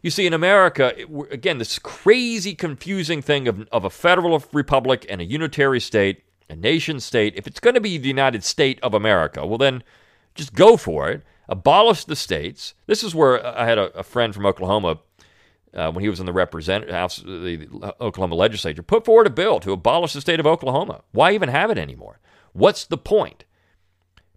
you 0.02 0.10
see, 0.10 0.26
in 0.26 0.32
America, 0.32 0.94
again, 1.30 1.58
this 1.58 1.78
crazy, 1.78 2.54
confusing 2.54 3.20
thing 3.20 3.48
of, 3.48 3.68
of 3.72 3.84
a 3.84 3.90
federal 3.90 4.42
republic 4.52 5.04
and 5.08 5.20
a 5.20 5.24
unitary 5.24 5.80
state, 5.80 6.22
a 6.48 6.56
nation 6.56 7.00
state. 7.00 7.34
If 7.36 7.46
it's 7.46 7.60
going 7.60 7.74
to 7.74 7.80
be 7.80 7.98
the 7.98 8.08
United 8.08 8.44
States 8.44 8.80
of 8.82 8.94
America, 8.94 9.46
well, 9.46 9.58
then 9.58 9.82
just 10.34 10.54
go 10.54 10.76
for 10.76 11.10
it. 11.10 11.22
Abolish 11.48 12.04
the 12.04 12.16
states. 12.16 12.74
This 12.86 13.04
is 13.04 13.14
where 13.14 13.44
I 13.44 13.66
had 13.66 13.78
a, 13.78 13.96
a 13.98 14.02
friend 14.02 14.34
from 14.34 14.46
Oklahoma 14.46 14.98
uh, 15.74 15.90
when 15.92 16.02
he 16.02 16.08
was 16.08 16.20
in 16.20 16.26
the 16.26 16.32
representative 16.32 16.94
house, 16.94 17.18
the 17.18 17.68
Oklahoma 18.00 18.34
legislature, 18.34 18.82
put 18.82 19.04
forward 19.04 19.26
a 19.26 19.30
bill 19.30 19.60
to 19.60 19.72
abolish 19.72 20.12
the 20.12 20.20
state 20.20 20.40
of 20.40 20.46
Oklahoma. 20.46 21.02
Why 21.12 21.32
even 21.32 21.48
have 21.48 21.70
it 21.70 21.78
anymore? 21.78 22.18
What's 22.52 22.84
the 22.84 22.98
point? 22.98 23.44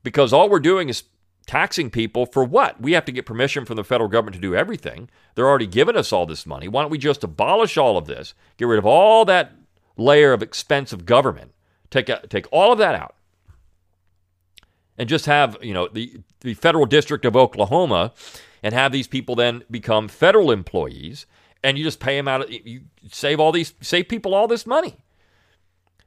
Because 0.04 0.34
all 0.34 0.50
we're 0.50 0.60
doing 0.60 0.90
is 0.90 1.04
taxing 1.50 1.90
people 1.90 2.26
for 2.26 2.44
what? 2.44 2.80
We 2.80 2.92
have 2.92 3.06
to 3.06 3.12
get 3.12 3.26
permission 3.26 3.66
from 3.66 3.76
the 3.76 3.84
federal 3.84 4.10
government 4.10 4.36
to 4.36 4.42
do 4.42 4.56
everything. 4.56 5.10
They're 5.34 5.48
already 5.48 5.68
giving 5.68 5.96
us 5.96 6.14
all 6.14 6.26
this 6.26 6.46
money. 6.46 6.68
Why 6.68 6.82
don't 6.82 6.92
we 6.92 6.98
just 6.98 7.24
abolish 7.24 7.78
all 7.78 7.98
of 7.98 8.06
this, 8.06 8.34
get 8.58 8.68
rid 8.68 8.78
of 8.78 8.86
all 8.86 9.26
that 9.26 9.54
layer 9.98 10.32
of 10.32 10.44
expensive 10.44 11.06
government, 11.06 11.54
take 11.90 12.10
take 12.30 12.48
all 12.52 12.72
of 12.72 12.78
that 12.78 12.96
out, 12.96 13.16
and 14.98 15.10
just 15.10 15.26
have 15.26 15.58
you 15.62 15.74
know 15.74 15.88
the 15.88 16.22
the 16.42 16.54
federal 16.54 16.86
district 16.86 17.26
of 17.26 17.36
Oklahoma 17.36 18.14
and 18.64 18.74
have 18.74 18.92
these 18.92 19.08
people 19.08 19.36
then 19.36 19.64
become 19.70 20.08
federal 20.08 20.52
employees 20.52 21.26
and 21.64 21.78
you 21.78 21.84
just 21.84 22.00
pay 22.00 22.16
them 22.16 22.28
out 22.28 22.50
you 22.50 22.82
save 23.12 23.40
all 23.40 23.52
these 23.52 23.74
save 23.82 24.08
people 24.08 24.34
all 24.34 24.48
this 24.48 24.66
money. 24.66 24.98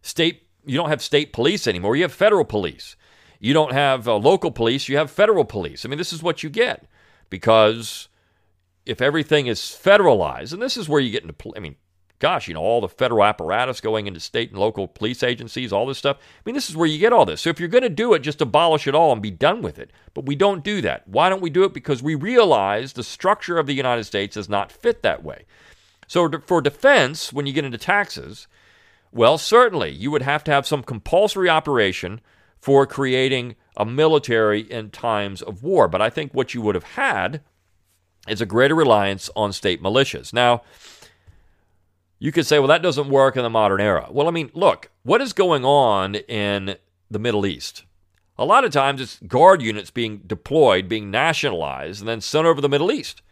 State 0.01 0.47
you 0.65 0.77
don't 0.77 0.91
have 0.91 1.03
state 1.03 1.33
police 1.33 1.67
anymore. 1.67 1.97
You 1.97 2.03
have 2.03 2.13
federal 2.13 2.45
police. 2.45 2.97
You 3.41 3.53
don't 3.53 3.73
have 3.73 4.07
uh, 4.07 4.17
local 4.17 4.53
police. 4.53 4.89
You 4.89 4.97
have 4.97 5.11
federal 5.11 5.45
police. 5.45 5.85
I 5.85 5.89
mean 5.89 5.99
this 5.99 6.13
is 6.13 6.23
what 6.23 6.43
you 6.43 6.51
get 6.51 6.87
because 7.31 8.09
if 8.85 9.01
everything 9.01 9.47
is 9.47 9.61
federalized 9.61 10.53
and 10.53 10.63
this 10.63 10.77
is 10.77 10.89
where 10.89 11.01
you 11.01 11.11
get 11.11 11.23
into 11.23 11.35
i 11.57 11.61
mean 11.61 11.77
gosh, 12.23 12.47
you 12.47 12.55
know, 12.55 12.61
all 12.61 12.81
the 12.81 12.89
federal 12.89 13.25
apparatus 13.25 13.81
going 13.81 14.07
into 14.07 14.21
state 14.21 14.51
and 14.51 14.59
local 14.61 14.87
police 14.87 15.25
agencies, 15.25 15.73
all 15.73 15.87
this 15.87 15.99
stuff. 15.99 16.19
I 16.21 16.41
mean, 16.47 16.55
this 16.55 16.71
is 16.71 16.77
where 16.77 16.87
you 16.87 16.99
get 16.99 17.13
all 17.13 17.27
this. 17.27 17.41
So 17.41 17.51
if 17.51 17.59
you're 17.59 17.69
going 17.69 17.83
to 17.83 17.89
do 17.89 18.15
it, 18.15 18.21
just 18.21 18.41
abolish 18.41 18.87
it 18.87 18.95
all 18.95 19.13
and 19.13 19.21
be 19.21 19.33
done 19.33 19.61
with 19.61 19.77
it. 19.77 19.91
But 20.15 20.25
we 20.25 20.37
don't 20.37 20.63
do 20.63 20.81
that. 20.83 21.07
Why 21.09 21.29
don't 21.29 21.43
we 21.43 21.51
do 21.51 21.65
it? 21.65 21.75
Because 21.75 22.01
we 22.01 22.15
realize 22.15 22.93
the 22.93 23.03
structure 23.03 23.59
of 23.59 23.67
the 23.67 23.75
United 23.75 24.05
States 24.05 24.35
does 24.35 24.49
not 24.49 24.71
fit 24.71 25.03
that 25.03 25.25
way. 25.25 25.47
So 26.07 26.31
for 26.47 26.63
defense, 26.63 27.33
when 27.33 27.47
you 27.47 27.53
get 27.53 27.65
into 27.65 27.77
taxes, 27.77 28.47
well, 29.11 29.37
certainly 29.37 29.91
you 29.91 30.13
would 30.13 30.23
have 30.23 30.45
to 30.45 30.53
have 30.53 30.65
some 30.65 30.85
compulsory 30.85 31.49
operation 31.49 32.21
for 32.61 32.87
creating 32.87 33.57
a 33.77 33.85
military 33.85 34.61
in 34.61 34.91
times 34.91 35.43
of 35.43 35.65
war. 35.65 35.89
But 35.89 36.01
I 36.01 36.09
think 36.09 36.33
what 36.33 36.55
you 36.55 36.63
would 36.63 36.77
have 36.77 36.85
had 36.85 37.41
is 38.29 38.41
a 38.41 38.47
greater 38.47 38.77
reliance 38.77 39.29
on 39.35 39.53
state 39.53 39.83
militias. 39.83 40.33
Now, 40.33 40.63
you 42.23 42.31
could 42.31 42.47
say, 42.47 42.61
well, 42.61 42.69
that 42.69 42.83
doesn't 42.83 43.09
work 43.09 43.37
in 43.37 43.43
the 43.43 43.51
modern 43.51 43.81
era. 43.81 44.07
Well, 44.09 44.29
I 44.29 44.31
mean, 44.31 44.53
look, 44.55 44.93
what 45.03 45.21
is 45.21 45.33
going 45.33 45.65
on 45.65 46.15
in 46.15 46.77
the 47.11 47.19
Middle 47.19 47.45
East? 47.45 47.83
A 48.39 48.45
lot 48.45 48.63
of 48.63 48.71
times 48.71 49.01
it's 49.01 49.19
guard 49.19 49.61
units 49.61 49.91
being 49.91 50.19
deployed, 50.19 50.89
being 50.89 51.11
nationalized, 51.11 51.99
and 51.99 52.09
then 52.09 52.21
sent 52.21 52.47
over 52.47 52.61
the 52.61 52.69
Middle 52.69 52.93
East. 52.93 53.23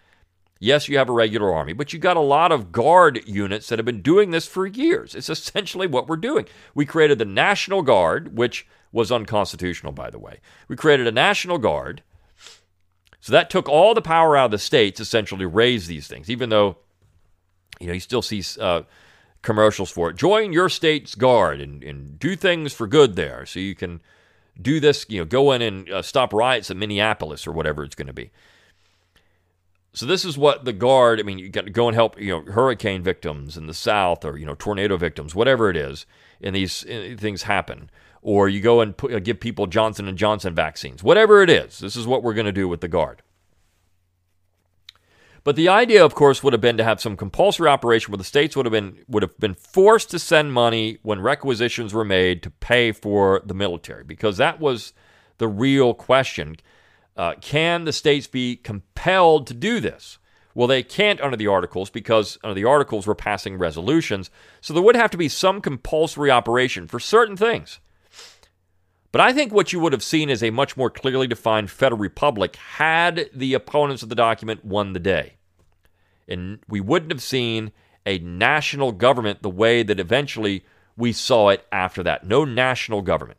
Yes, 0.59 0.89
you 0.89 0.99
have 0.99 1.09
a 1.09 1.13
regular 1.13 1.55
army, 1.55 1.73
but 1.73 1.93
you've 1.93 2.03
got 2.03 2.17
a 2.17 2.21
lot 2.21 2.51
of 2.51 2.73
guard 2.73 3.21
units 3.29 3.69
that 3.69 3.79
have 3.79 3.87
been 3.87 4.03
doing 4.03 4.33
this 4.33 4.49
for 4.49 4.67
years. 4.67 5.15
It's 5.15 5.31
essentially 5.31 5.87
what 5.87 6.09
we're 6.09 6.17
doing. 6.17 6.47
We 6.75 6.85
created 6.85 7.19
the 7.19 7.25
National 7.25 7.83
Guard, 7.83 8.37
which 8.37 8.67
was 8.91 9.13
unconstitutional, 9.13 9.93
by 9.93 10.11
the 10.11 10.19
way. 10.19 10.41
We 10.67 10.75
created 10.75 11.07
a 11.07 11.13
National 11.13 11.59
Guard. 11.59 12.03
So 13.21 13.31
that 13.31 13.51
took 13.51 13.69
all 13.69 13.95
the 13.95 14.03
power 14.03 14.37
out 14.37 14.47
of 14.47 14.51
the 14.51 14.59
states, 14.59 14.99
essentially, 14.99 15.45
to 15.45 15.49
raise 15.49 15.87
these 15.87 16.09
things, 16.09 16.29
even 16.29 16.49
though 16.49 16.79
you 17.81 17.87
know, 17.87 17.95
you 17.95 18.01
still 18.01 18.23
see 18.23 18.43
uh, 18.61 18.83
commercials 19.43 19.91
for 19.91 20.11
it. 20.11 20.17
Join 20.17 20.53
your 20.53 20.69
state's 20.69 21.15
guard 21.15 21.61
and, 21.61 21.83
and 21.83 22.19
do 22.19 22.37
things 22.37 22.73
for 22.73 22.87
good 22.87 23.17
there. 23.17 23.47
So 23.47 23.59
you 23.59 23.75
can 23.75 24.01
do 24.61 24.81
this, 24.81 25.07
you 25.09 25.21
know, 25.21 25.25
go 25.25 25.53
in 25.53 25.63
and 25.63 25.91
uh, 25.91 26.03
stop 26.03 26.33
riots 26.33 26.71
in 26.71 26.79
Minneapolis 26.79 27.47
or 27.47 27.53
whatever 27.53 27.83
it's 27.83 27.95
going 27.95 28.07
to 28.07 28.13
be. 28.13 28.31
So 29.93 30.07
this 30.07 30.25
is 30.25 30.39
what 30.39 30.65
the 30.65 30.73
guard. 30.73 31.19
I 31.19 31.25
mean, 31.25 31.39
you 31.39 31.49
got 31.49 31.65
to 31.65 31.71
go 31.71 31.89
and 31.89 31.95
help, 31.95 32.21
you 32.21 32.29
know, 32.29 32.53
hurricane 32.53 33.03
victims 33.03 33.57
in 33.57 33.67
the 33.67 33.75
South 33.75 34.25
or 34.25 34.39
you 34.39 34.47
know 34.47 34.55
tornado 34.55 34.97
victims, 34.97 35.35
whatever 35.35 35.69
it 35.69 35.77
is, 35.77 36.07
and 36.41 36.55
these 36.55 36.87
uh, 36.87 37.17
things 37.19 37.43
happen. 37.43 37.91
Or 38.23 38.49
you 38.49 38.61
go 38.61 38.83
and 38.83 38.97
put, 38.97 39.13
uh, 39.13 39.19
give 39.19 39.41
people 39.41 39.67
Johnson 39.67 40.07
and 40.07 40.17
Johnson 40.17 40.55
vaccines, 40.55 41.03
whatever 41.03 41.43
it 41.43 41.51
is. 41.51 41.79
This 41.79 41.97
is 41.97 42.07
what 42.07 42.23
we're 42.23 42.35
going 42.35 42.47
to 42.47 42.53
do 42.53 42.69
with 42.69 42.83
the 42.83 42.89
guard. 42.89 43.23
But 45.43 45.57
the 45.57 45.69
idea, 45.69 46.05
of 46.05 46.15
course, 46.15 46.43
would 46.43 46.53
have 46.53 46.61
been 46.61 46.77
to 46.77 46.85
have 46.85 47.01
some 47.01 47.17
compulsory 47.17 47.69
operation 47.69 48.13
where 48.13 48.19
the 48.19 48.25
states 48.25 48.57
would 48.57 48.67
have 48.67 48.73
been 48.73 48.99
would 49.09 49.23
have 49.23 49.39
been 49.39 49.55
forced 49.55 50.11
to 50.11 50.19
send 50.19 50.53
money 50.53 50.99
when 51.03 51.21
requisitions 51.21 51.95
were 51.95 52.05
made 52.05 52.43
to 52.43 52.51
pay 52.51 52.93
for 52.93 53.41
the 53.45 53.55
military, 53.55 54.05
because 54.05 54.37
that 54.37 54.61
was 54.61 54.93
the 55.39 55.49
real 55.49 55.95
question. 55.95 56.57
Uh, 57.17 57.35
can 57.41 57.85
the 57.85 57.93
states 57.93 58.27
be 58.27 58.57
compelled 58.57 59.47
to 59.47 59.55
do 59.55 59.81
this? 59.81 60.19
Well, 60.55 60.69
they 60.69 60.83
can't 60.83 61.21
under 61.21 61.37
the 61.37 61.47
articles 61.47 61.91
because 61.91 62.39
under 62.43 62.55
the 62.55 62.65
articles 62.65 63.07
we're 63.07 63.15
passing 63.15 63.57
resolutions. 63.57 64.31
So 64.61 64.75
there 64.75 64.83
would 64.83 64.97
have 64.97 65.11
to 65.11 65.17
be 65.17 65.29
some 65.29 65.61
compulsory 65.61 66.31
operation 66.31 66.87
for 66.87 67.01
certain 67.01 67.37
things. 67.37 67.81
But 69.13 69.21
I 69.21 69.33
think 69.33 69.53
what 69.53 69.73
you 69.73 69.81
would 69.81 69.93
have 69.93 70.05
seen 70.05 70.31
is 70.31 70.43
a 70.43 70.51
much 70.51 70.77
more 70.77 70.91
clearly 70.91 71.27
defined 71.27 71.71
federal 71.71 71.99
republic 71.99 72.57
had 72.57 73.29
the 73.35 73.55
opponents 73.55 74.03
of 74.03 74.09
the 74.09 74.15
document 74.15 74.65
won 74.65 74.93
the 74.93 75.01
day. 75.01 75.35
And 76.29 76.61
we 76.69 76.81
wouldn't 76.81 77.11
have 77.11 77.23
seen 77.23 77.73
a 78.07 78.19
national 78.19 78.93
government 78.93 79.43
the 79.43 79.51
way 79.51 79.83
that 79.83 79.99
eventually 79.99 80.65
we 80.97 81.13
saw 81.13 81.49
it 81.49 81.67
after 81.73 82.03
that. 82.05 82.25
No 82.25 82.45
national 82.45 83.03
government. 83.03 83.39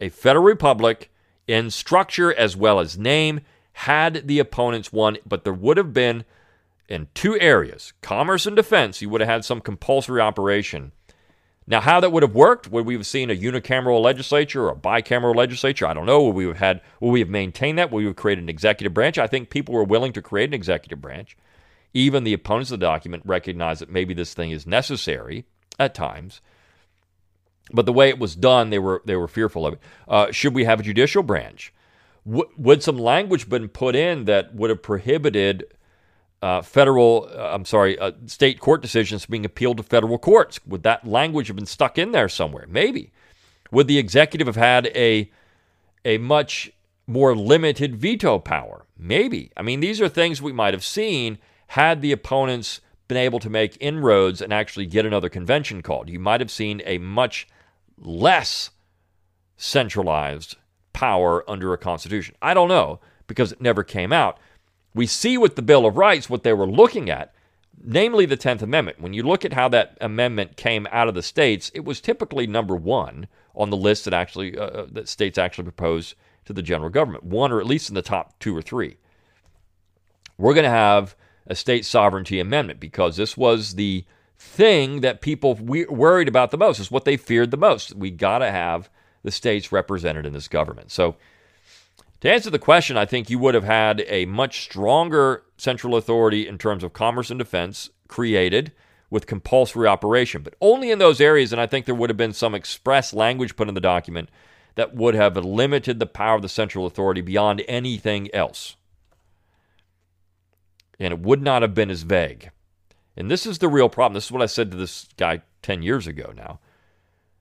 A 0.00 0.08
federal 0.08 0.44
republic 0.44 1.10
in 1.46 1.70
structure 1.70 2.32
as 2.32 2.56
well 2.56 2.80
as 2.80 2.96
name 2.96 3.40
had 3.72 4.26
the 4.26 4.38
opponents 4.38 4.92
won, 4.92 5.18
but 5.26 5.44
there 5.44 5.52
would 5.52 5.76
have 5.76 5.92
been 5.92 6.24
in 6.88 7.08
two 7.14 7.38
areas 7.38 7.92
commerce 8.00 8.46
and 8.46 8.56
defense, 8.56 9.02
you 9.02 9.10
would 9.10 9.20
have 9.20 9.28
had 9.28 9.44
some 9.44 9.60
compulsory 9.60 10.20
operation 10.20 10.92
now, 11.70 11.82
how 11.82 12.00
that 12.00 12.12
would 12.12 12.22
have 12.22 12.34
worked, 12.34 12.70
would 12.70 12.86
we 12.86 12.94
have 12.94 13.06
seen 13.06 13.30
a 13.30 13.36
unicameral 13.36 14.00
legislature 14.00 14.64
or 14.64 14.70
a 14.70 14.74
bicameral 14.74 15.36
legislature? 15.36 15.86
I 15.86 15.92
don't 15.92 16.06
know. 16.06 16.22
Would 16.24 16.34
we 16.34 16.46
have 16.46 16.56
had, 16.56 16.80
would 16.98 17.10
we 17.10 17.20
have 17.20 17.28
maintained 17.28 17.78
that? 17.78 17.90
Would 17.90 17.98
we 17.98 18.06
have 18.06 18.16
created 18.16 18.42
an 18.42 18.48
executive 18.48 18.94
branch? 18.94 19.18
I 19.18 19.26
think 19.26 19.50
people 19.50 19.74
were 19.74 19.84
willing 19.84 20.14
to 20.14 20.22
create 20.22 20.48
an 20.48 20.54
executive 20.54 21.02
branch. 21.02 21.36
Even 21.92 22.24
the 22.24 22.32
opponents 22.32 22.70
of 22.70 22.80
the 22.80 22.86
document 22.86 23.22
recognize 23.26 23.80
that 23.80 23.90
maybe 23.90 24.14
this 24.14 24.32
thing 24.32 24.50
is 24.50 24.66
necessary 24.66 25.44
at 25.78 25.94
times. 25.94 26.40
But 27.70 27.84
the 27.84 27.92
way 27.92 28.08
it 28.08 28.18
was 28.18 28.34
done, 28.34 28.70
they 28.70 28.78
were 28.78 29.02
they 29.04 29.16
were 29.16 29.28
fearful 29.28 29.66
of 29.66 29.74
it. 29.74 29.80
Uh, 30.06 30.32
should 30.32 30.54
we 30.54 30.64
have 30.64 30.80
a 30.80 30.82
judicial 30.82 31.22
branch? 31.22 31.74
W- 32.26 32.48
would 32.56 32.82
some 32.82 32.96
language 32.96 33.48
been 33.50 33.68
put 33.68 33.94
in 33.94 34.24
that 34.24 34.54
would 34.54 34.70
have 34.70 34.82
prohibited 34.82 35.66
uh, 36.42 36.62
federal, 36.62 37.28
uh, 37.32 37.50
I'm 37.52 37.64
sorry, 37.64 37.98
uh, 37.98 38.12
state 38.26 38.60
court 38.60 38.80
decisions 38.80 39.26
being 39.26 39.44
appealed 39.44 39.78
to 39.78 39.82
federal 39.82 40.18
courts. 40.18 40.60
Would 40.66 40.82
that 40.84 41.06
language 41.06 41.48
have 41.48 41.56
been 41.56 41.66
stuck 41.66 41.98
in 41.98 42.12
there 42.12 42.28
somewhere? 42.28 42.66
Maybe. 42.68 43.12
Would 43.70 43.88
the 43.88 43.98
executive 43.98 44.46
have 44.46 44.56
had 44.56 44.86
a 44.88 45.30
a 46.04 46.18
much 46.18 46.70
more 47.06 47.34
limited 47.34 47.96
veto 47.96 48.38
power? 48.38 48.86
Maybe. 48.96 49.50
I 49.56 49.62
mean, 49.62 49.80
these 49.80 50.00
are 50.00 50.08
things 50.08 50.40
we 50.40 50.52
might 50.52 50.74
have 50.74 50.84
seen 50.84 51.38
had 51.68 52.00
the 52.00 52.12
opponents 52.12 52.80
been 53.08 53.18
able 53.18 53.40
to 53.40 53.50
make 53.50 53.76
inroads 53.80 54.40
and 54.40 54.52
actually 54.52 54.86
get 54.86 55.06
another 55.06 55.28
convention 55.28 55.82
called. 55.82 56.08
You 56.08 56.20
might 56.20 56.40
have 56.40 56.50
seen 56.50 56.82
a 56.84 56.98
much 56.98 57.48
less 57.96 58.70
centralized 59.56 60.56
power 60.92 61.48
under 61.50 61.72
a 61.72 61.78
constitution? 61.78 62.36
I 62.40 62.54
don't 62.54 62.68
know 62.68 63.00
because 63.26 63.52
it 63.52 63.60
never 63.60 63.82
came 63.82 64.12
out. 64.12 64.38
We 64.98 65.06
see 65.06 65.38
with 65.38 65.54
the 65.54 65.62
Bill 65.62 65.86
of 65.86 65.96
Rights 65.96 66.28
what 66.28 66.42
they 66.42 66.52
were 66.52 66.66
looking 66.66 67.08
at, 67.08 67.32
namely 67.80 68.26
the 68.26 68.36
10th 68.36 68.62
Amendment. 68.62 69.00
When 69.00 69.12
you 69.12 69.22
look 69.22 69.44
at 69.44 69.52
how 69.52 69.68
that 69.68 69.96
amendment 70.00 70.56
came 70.56 70.88
out 70.90 71.06
of 71.06 71.14
the 71.14 71.22
states, 71.22 71.70
it 71.72 71.84
was 71.84 72.00
typically 72.00 72.48
number 72.48 72.74
one 72.74 73.28
on 73.54 73.70
the 73.70 73.76
list 73.76 74.06
that 74.06 74.12
actually 74.12 74.58
uh, 74.58 74.64
uh 74.64 74.86
that 74.90 75.08
states 75.08 75.38
actually 75.38 75.62
proposed 75.62 76.16
to 76.46 76.52
the 76.52 76.62
general 76.62 76.90
government, 76.90 77.22
one 77.22 77.52
or 77.52 77.60
at 77.60 77.66
least 77.66 77.88
in 77.88 77.94
the 77.94 78.02
top 78.02 78.36
two 78.40 78.56
or 78.56 78.60
three. 78.60 78.96
We're 80.36 80.54
going 80.54 80.64
to 80.64 80.70
have 80.70 81.14
a 81.46 81.54
state 81.54 81.84
sovereignty 81.84 82.40
amendment 82.40 82.80
because 82.80 83.16
this 83.16 83.36
was 83.36 83.76
the 83.76 84.04
thing 84.36 85.00
that 85.02 85.20
people 85.20 85.54
worried 85.54 86.26
about 86.26 86.50
the 86.50 86.58
most. 86.58 86.80
Is 86.80 86.90
what 86.90 87.04
they 87.04 87.16
feared 87.16 87.52
the 87.52 87.56
most. 87.56 87.94
We 87.94 88.10
got 88.10 88.38
to 88.38 88.50
have 88.50 88.90
the 89.22 89.30
states 89.30 89.70
represented 89.70 90.26
in 90.26 90.32
this 90.32 90.48
government. 90.48 90.90
So, 90.90 91.14
to 92.20 92.30
answer 92.30 92.50
the 92.50 92.58
question, 92.58 92.96
I 92.96 93.04
think 93.04 93.30
you 93.30 93.38
would 93.38 93.54
have 93.54 93.64
had 93.64 94.04
a 94.08 94.26
much 94.26 94.62
stronger 94.62 95.44
central 95.56 95.96
authority 95.96 96.46
in 96.46 96.58
terms 96.58 96.82
of 96.82 96.92
commerce 96.92 97.30
and 97.30 97.38
defense 97.38 97.90
created 98.08 98.72
with 99.10 99.26
compulsory 99.26 99.86
operation, 99.86 100.42
but 100.42 100.54
only 100.60 100.90
in 100.90 100.98
those 100.98 101.20
areas. 101.20 101.52
And 101.52 101.60
I 101.60 101.66
think 101.66 101.86
there 101.86 101.94
would 101.94 102.10
have 102.10 102.16
been 102.16 102.32
some 102.32 102.54
express 102.54 103.14
language 103.14 103.56
put 103.56 103.68
in 103.68 103.74
the 103.74 103.80
document 103.80 104.30
that 104.74 104.94
would 104.94 105.14
have 105.14 105.36
limited 105.36 105.98
the 105.98 106.06
power 106.06 106.36
of 106.36 106.42
the 106.42 106.48
central 106.48 106.86
authority 106.86 107.20
beyond 107.20 107.62
anything 107.66 108.32
else. 108.34 108.76
And 111.00 111.12
it 111.12 111.20
would 111.20 111.42
not 111.42 111.62
have 111.62 111.74
been 111.74 111.90
as 111.90 112.02
vague. 112.02 112.50
And 113.16 113.30
this 113.30 113.46
is 113.46 113.58
the 113.58 113.68
real 113.68 113.88
problem. 113.88 114.14
This 114.14 114.26
is 114.26 114.32
what 114.32 114.42
I 114.42 114.46
said 114.46 114.70
to 114.70 114.76
this 114.76 115.08
guy 115.16 115.42
10 115.62 115.82
years 115.82 116.06
ago 116.06 116.32
now. 116.36 116.60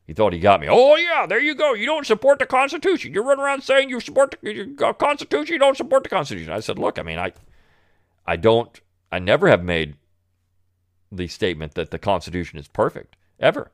He 0.08 0.14
thought 0.14 0.32
he 0.32 0.40
got 0.40 0.62
me. 0.62 0.68
Oh, 0.70 0.96
yeah, 0.96 1.26
there 1.28 1.40
you 1.40 1.54
go. 1.54 1.74
You 1.74 1.86
don't 1.86 2.06
support 2.06 2.40
the 2.40 2.46
Constitution. 2.46 3.14
You 3.14 3.22
run 3.22 3.42
around 3.42 3.62
saying 3.62 3.90
you 3.90 4.00
support 4.00 4.36
the 4.42 4.76
uh, 4.82 4.94
Constitution. 4.94 5.54
You 5.54 5.60
don't 5.60 5.76
support 5.76 6.04
the 6.04 6.10
Constitution. 6.10 6.54
I 6.54 6.62
said, 6.62 6.80
look, 6.80 6.98
I 6.98 7.04
mean, 7.04 7.20
I, 7.20 7.34
I 8.26 8.38
don't, 8.38 8.80
I 9.12 9.20
never 9.20 9.50
have 9.50 9.66
made 9.66 9.98
the 11.12 11.28
statement 11.28 11.76
that 11.76 11.92
the 11.92 12.00
Constitution 12.00 12.58
is 12.58 12.70
perfect, 12.70 13.18
ever. 13.38 13.72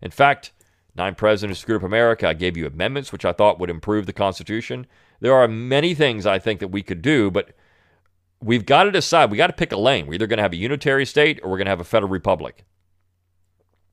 In 0.00 0.10
fact, 0.10 0.52
nine 0.96 1.14
presidents 1.14 1.60
screwed 1.60 1.82
up 1.82 1.86
America. 1.86 2.26
I 2.26 2.32
gave 2.32 2.56
you 2.56 2.66
amendments 2.66 3.12
which 3.12 3.26
I 3.26 3.32
thought 3.32 3.60
would 3.60 3.70
improve 3.70 4.06
the 4.06 4.14
Constitution. 4.14 4.86
There 5.20 5.34
are 5.34 5.46
many 5.46 5.94
things 5.94 6.24
I 6.24 6.38
think 6.38 6.60
that 6.60 6.68
we 6.68 6.82
could 6.82 7.02
do, 7.02 7.30
but 7.30 7.50
we've 8.40 8.64
got 8.64 8.84
to 8.84 8.90
decide. 8.90 9.30
We 9.30 9.36
got 9.36 9.48
to 9.48 9.52
pick 9.52 9.72
a 9.72 9.76
lane. 9.76 10.06
We're 10.06 10.14
either 10.14 10.26
going 10.26 10.38
to 10.38 10.42
have 10.42 10.54
a 10.54 10.56
unitary 10.56 11.04
state 11.04 11.38
or 11.42 11.50
we're 11.50 11.58
going 11.58 11.66
to 11.66 11.70
have 11.70 11.80
a 11.80 11.84
federal 11.84 12.10
republic. 12.10 12.64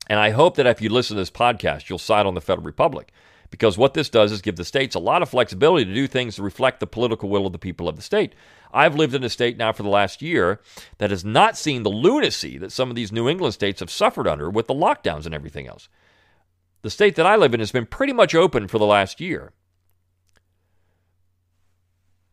And 0.08 0.18
I 0.18 0.30
hope 0.30 0.56
that 0.56 0.66
if 0.66 0.80
you 0.80 0.88
listen 0.88 1.16
to 1.16 1.20
this 1.20 1.30
podcast, 1.30 1.88
you'll 1.88 1.98
side 1.98 2.26
on 2.26 2.34
the 2.34 2.40
federal 2.40 2.64
republic 2.64 3.12
because 3.50 3.78
what 3.78 3.94
this 3.94 4.10
does 4.10 4.32
is 4.32 4.42
give 4.42 4.56
the 4.56 4.64
states 4.64 4.94
a 4.94 5.00
lot 5.00 5.22
of 5.22 5.28
flexibility 5.28 5.84
to 5.84 5.94
do 5.94 6.06
things 6.06 6.36
to 6.36 6.42
reflect 6.42 6.80
the 6.80 6.86
political 6.86 7.28
will 7.28 7.46
of 7.46 7.52
the 7.52 7.58
people 7.58 7.88
of 7.88 7.96
the 7.96 8.02
state. 8.02 8.34
I've 8.72 8.94
lived 8.94 9.14
in 9.14 9.24
a 9.24 9.30
state 9.30 9.56
now 9.56 9.72
for 9.72 9.82
the 9.82 9.88
last 9.88 10.20
year 10.20 10.60
that 10.98 11.10
has 11.10 11.24
not 11.24 11.56
seen 11.56 11.82
the 11.82 11.90
lunacy 11.90 12.58
that 12.58 12.72
some 12.72 12.90
of 12.90 12.96
these 12.96 13.12
New 13.12 13.28
England 13.28 13.54
states 13.54 13.80
have 13.80 13.90
suffered 13.90 14.28
under 14.28 14.50
with 14.50 14.66
the 14.66 14.74
lockdowns 14.74 15.24
and 15.24 15.34
everything 15.34 15.66
else. 15.66 15.88
The 16.82 16.90
state 16.90 17.16
that 17.16 17.26
I 17.26 17.36
live 17.36 17.54
in 17.54 17.60
has 17.60 17.72
been 17.72 17.86
pretty 17.86 18.12
much 18.12 18.34
open 18.34 18.68
for 18.68 18.78
the 18.78 18.86
last 18.86 19.20
year. 19.20 19.52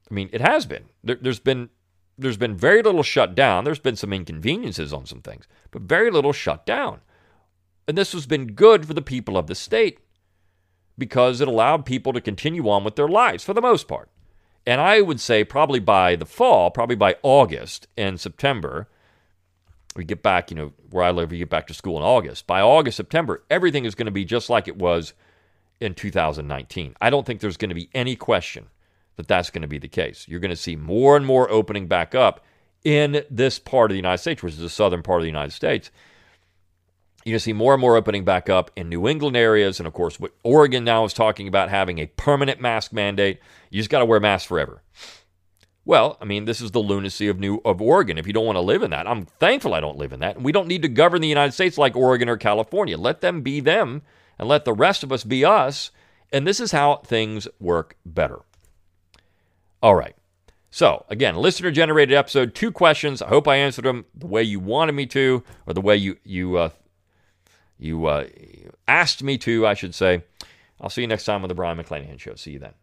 I 0.09 0.13
mean, 0.13 0.29
it 0.33 0.41
has 0.41 0.65
been. 0.65 0.85
There, 1.03 1.17
has 1.23 1.39
been 1.39 1.69
there's 2.17 2.37
been 2.37 2.55
very 2.55 2.81
little 2.81 3.03
shut 3.03 3.35
down. 3.35 3.63
There's 3.63 3.79
been 3.79 3.95
some 3.95 4.13
inconveniences 4.13 4.93
on 4.93 5.05
some 5.05 5.21
things, 5.21 5.47
but 5.71 5.81
very 5.81 6.11
little 6.11 6.31
shut 6.31 6.65
down. 6.65 7.01
And 7.87 7.97
this 7.97 8.13
has 8.13 8.25
been 8.25 8.53
good 8.53 8.85
for 8.85 8.93
the 8.93 9.01
people 9.01 9.37
of 9.37 9.47
the 9.47 9.55
state 9.55 9.99
because 10.97 11.41
it 11.41 11.47
allowed 11.47 11.85
people 11.85 12.13
to 12.13 12.21
continue 12.21 12.69
on 12.69 12.83
with 12.83 12.95
their 12.95 13.07
lives 13.07 13.43
for 13.43 13.53
the 13.53 13.61
most 13.61 13.87
part. 13.87 14.09
And 14.65 14.81
I 14.81 15.01
would 15.01 15.19
say 15.19 15.43
probably 15.43 15.79
by 15.79 16.15
the 16.15 16.25
fall, 16.25 16.71
probably 16.71 16.95
by 16.95 17.15
August 17.21 17.87
and 17.97 18.19
September, 18.19 18.87
we 19.95 20.03
get 20.03 20.23
back, 20.23 20.49
you 20.49 20.57
know, 20.57 20.73
where 20.89 21.03
I 21.03 21.11
live, 21.11 21.31
we 21.31 21.37
get 21.37 21.49
back 21.49 21.67
to 21.67 21.73
school 21.73 21.97
in 21.97 22.03
August. 22.03 22.47
By 22.47 22.61
August, 22.61 22.97
September, 22.97 23.43
everything 23.49 23.85
is 23.85 23.95
going 23.95 24.07
to 24.07 24.11
be 24.11 24.25
just 24.25 24.49
like 24.49 24.67
it 24.67 24.77
was 24.77 25.13
in 25.79 25.93
2019. 25.93 26.95
I 26.99 27.09
don't 27.09 27.25
think 27.25 27.39
there's 27.39 27.57
going 27.57 27.69
to 27.69 27.75
be 27.75 27.89
any 27.93 28.15
question 28.15 28.67
that 29.17 29.27
that's 29.27 29.49
going 29.49 29.61
to 29.61 29.67
be 29.67 29.77
the 29.77 29.87
case. 29.87 30.25
You're 30.27 30.39
going 30.39 30.49
to 30.49 30.55
see 30.55 30.75
more 30.75 31.15
and 31.15 31.25
more 31.25 31.49
opening 31.49 31.87
back 31.87 32.15
up 32.15 32.43
in 32.83 33.23
this 33.29 33.59
part 33.59 33.91
of 33.91 33.93
the 33.93 33.99
United 33.99 34.19
States, 34.19 34.43
which 34.43 34.53
is 34.53 34.59
the 34.59 34.69
southern 34.69 35.03
part 35.03 35.21
of 35.21 35.23
the 35.23 35.29
United 35.29 35.53
States. 35.53 35.91
You're 37.25 37.33
going 37.33 37.39
to 37.39 37.43
see 37.43 37.53
more 37.53 37.73
and 37.73 37.81
more 37.81 37.97
opening 37.97 38.23
back 38.23 38.49
up 38.49 38.69
in 38.75 38.87
New 38.87 39.07
England 39.07 39.35
areas. 39.35 39.79
And 39.79 39.87
of 39.87 39.93
course, 39.93 40.19
what 40.19 40.33
Oregon 40.43 40.83
now 40.83 41.05
is 41.05 41.13
talking 41.13 41.47
about 41.47 41.69
having 41.69 41.97
a 41.97 42.05
permanent 42.05 42.61
mask 42.61 42.93
mandate. 42.93 43.39
You 43.71 43.79
just 43.79 43.89
got 43.89 43.99
to 43.99 44.05
wear 44.05 44.19
masks 44.19 44.47
forever. 44.47 44.83
Well, 45.85 46.17
I 46.21 46.25
mean, 46.25 46.45
this 46.45 46.61
is 46.61 46.69
the 46.69 46.79
lunacy 46.79 47.27
of 47.27 47.39
New 47.39 47.61
of 47.65 47.81
Oregon. 47.81 48.19
If 48.19 48.27
you 48.27 48.33
don't 48.33 48.45
want 48.45 48.57
to 48.57 48.61
live 48.61 48.83
in 48.83 48.91
that, 48.91 49.07
I'm 49.07 49.25
thankful 49.25 49.73
I 49.73 49.79
don't 49.79 49.97
live 49.97 50.13
in 50.13 50.19
that. 50.19 50.35
And 50.35 50.45
we 50.45 50.51
don't 50.51 50.67
need 50.67 50.83
to 50.83 50.87
govern 50.87 51.21
the 51.21 51.27
United 51.27 51.53
States 51.53 51.79
like 51.79 51.95
Oregon 51.95 52.29
or 52.29 52.37
California. 52.37 52.95
Let 52.95 53.21
them 53.21 53.41
be 53.41 53.59
them 53.59 54.03
and 54.37 54.47
let 54.47 54.65
the 54.65 54.73
rest 54.73 55.03
of 55.03 55.11
us 55.11 55.23
be 55.23 55.43
us. 55.43 55.89
And 56.31 56.45
this 56.45 56.59
is 56.59 56.73
how 56.73 56.97
things 56.97 57.47
work 57.59 57.97
better. 58.05 58.41
All 59.81 59.95
right. 59.95 60.15
So, 60.69 61.05
again, 61.09 61.37
listener 61.37 61.71
generated 61.71 62.15
episode, 62.15 62.53
two 62.53 62.71
questions. 62.71 63.21
I 63.21 63.29
hope 63.29 63.47
I 63.47 63.55
answered 63.55 63.85
them 63.85 64.05
the 64.13 64.27
way 64.27 64.43
you 64.43 64.59
wanted 64.59 64.91
me 64.91 65.05
to, 65.07 65.43
or 65.65 65.73
the 65.73 65.81
way 65.81 65.95
you, 65.95 66.17
you, 66.23 66.57
uh, 66.57 66.69
you 67.77 68.05
uh, 68.05 68.27
asked 68.87 69.23
me 69.23 69.37
to, 69.39 69.67
I 69.67 69.73
should 69.73 69.95
say. 69.95 70.23
I'll 70.79 70.89
see 70.89 71.01
you 71.01 71.07
next 71.07 71.25
time 71.25 71.43
on 71.43 71.49
the 71.49 71.55
Brion 71.55 71.77
McClanahan 71.77 72.19
Show. 72.19 72.35
See 72.35 72.51
you 72.51 72.59
then. 72.59 72.73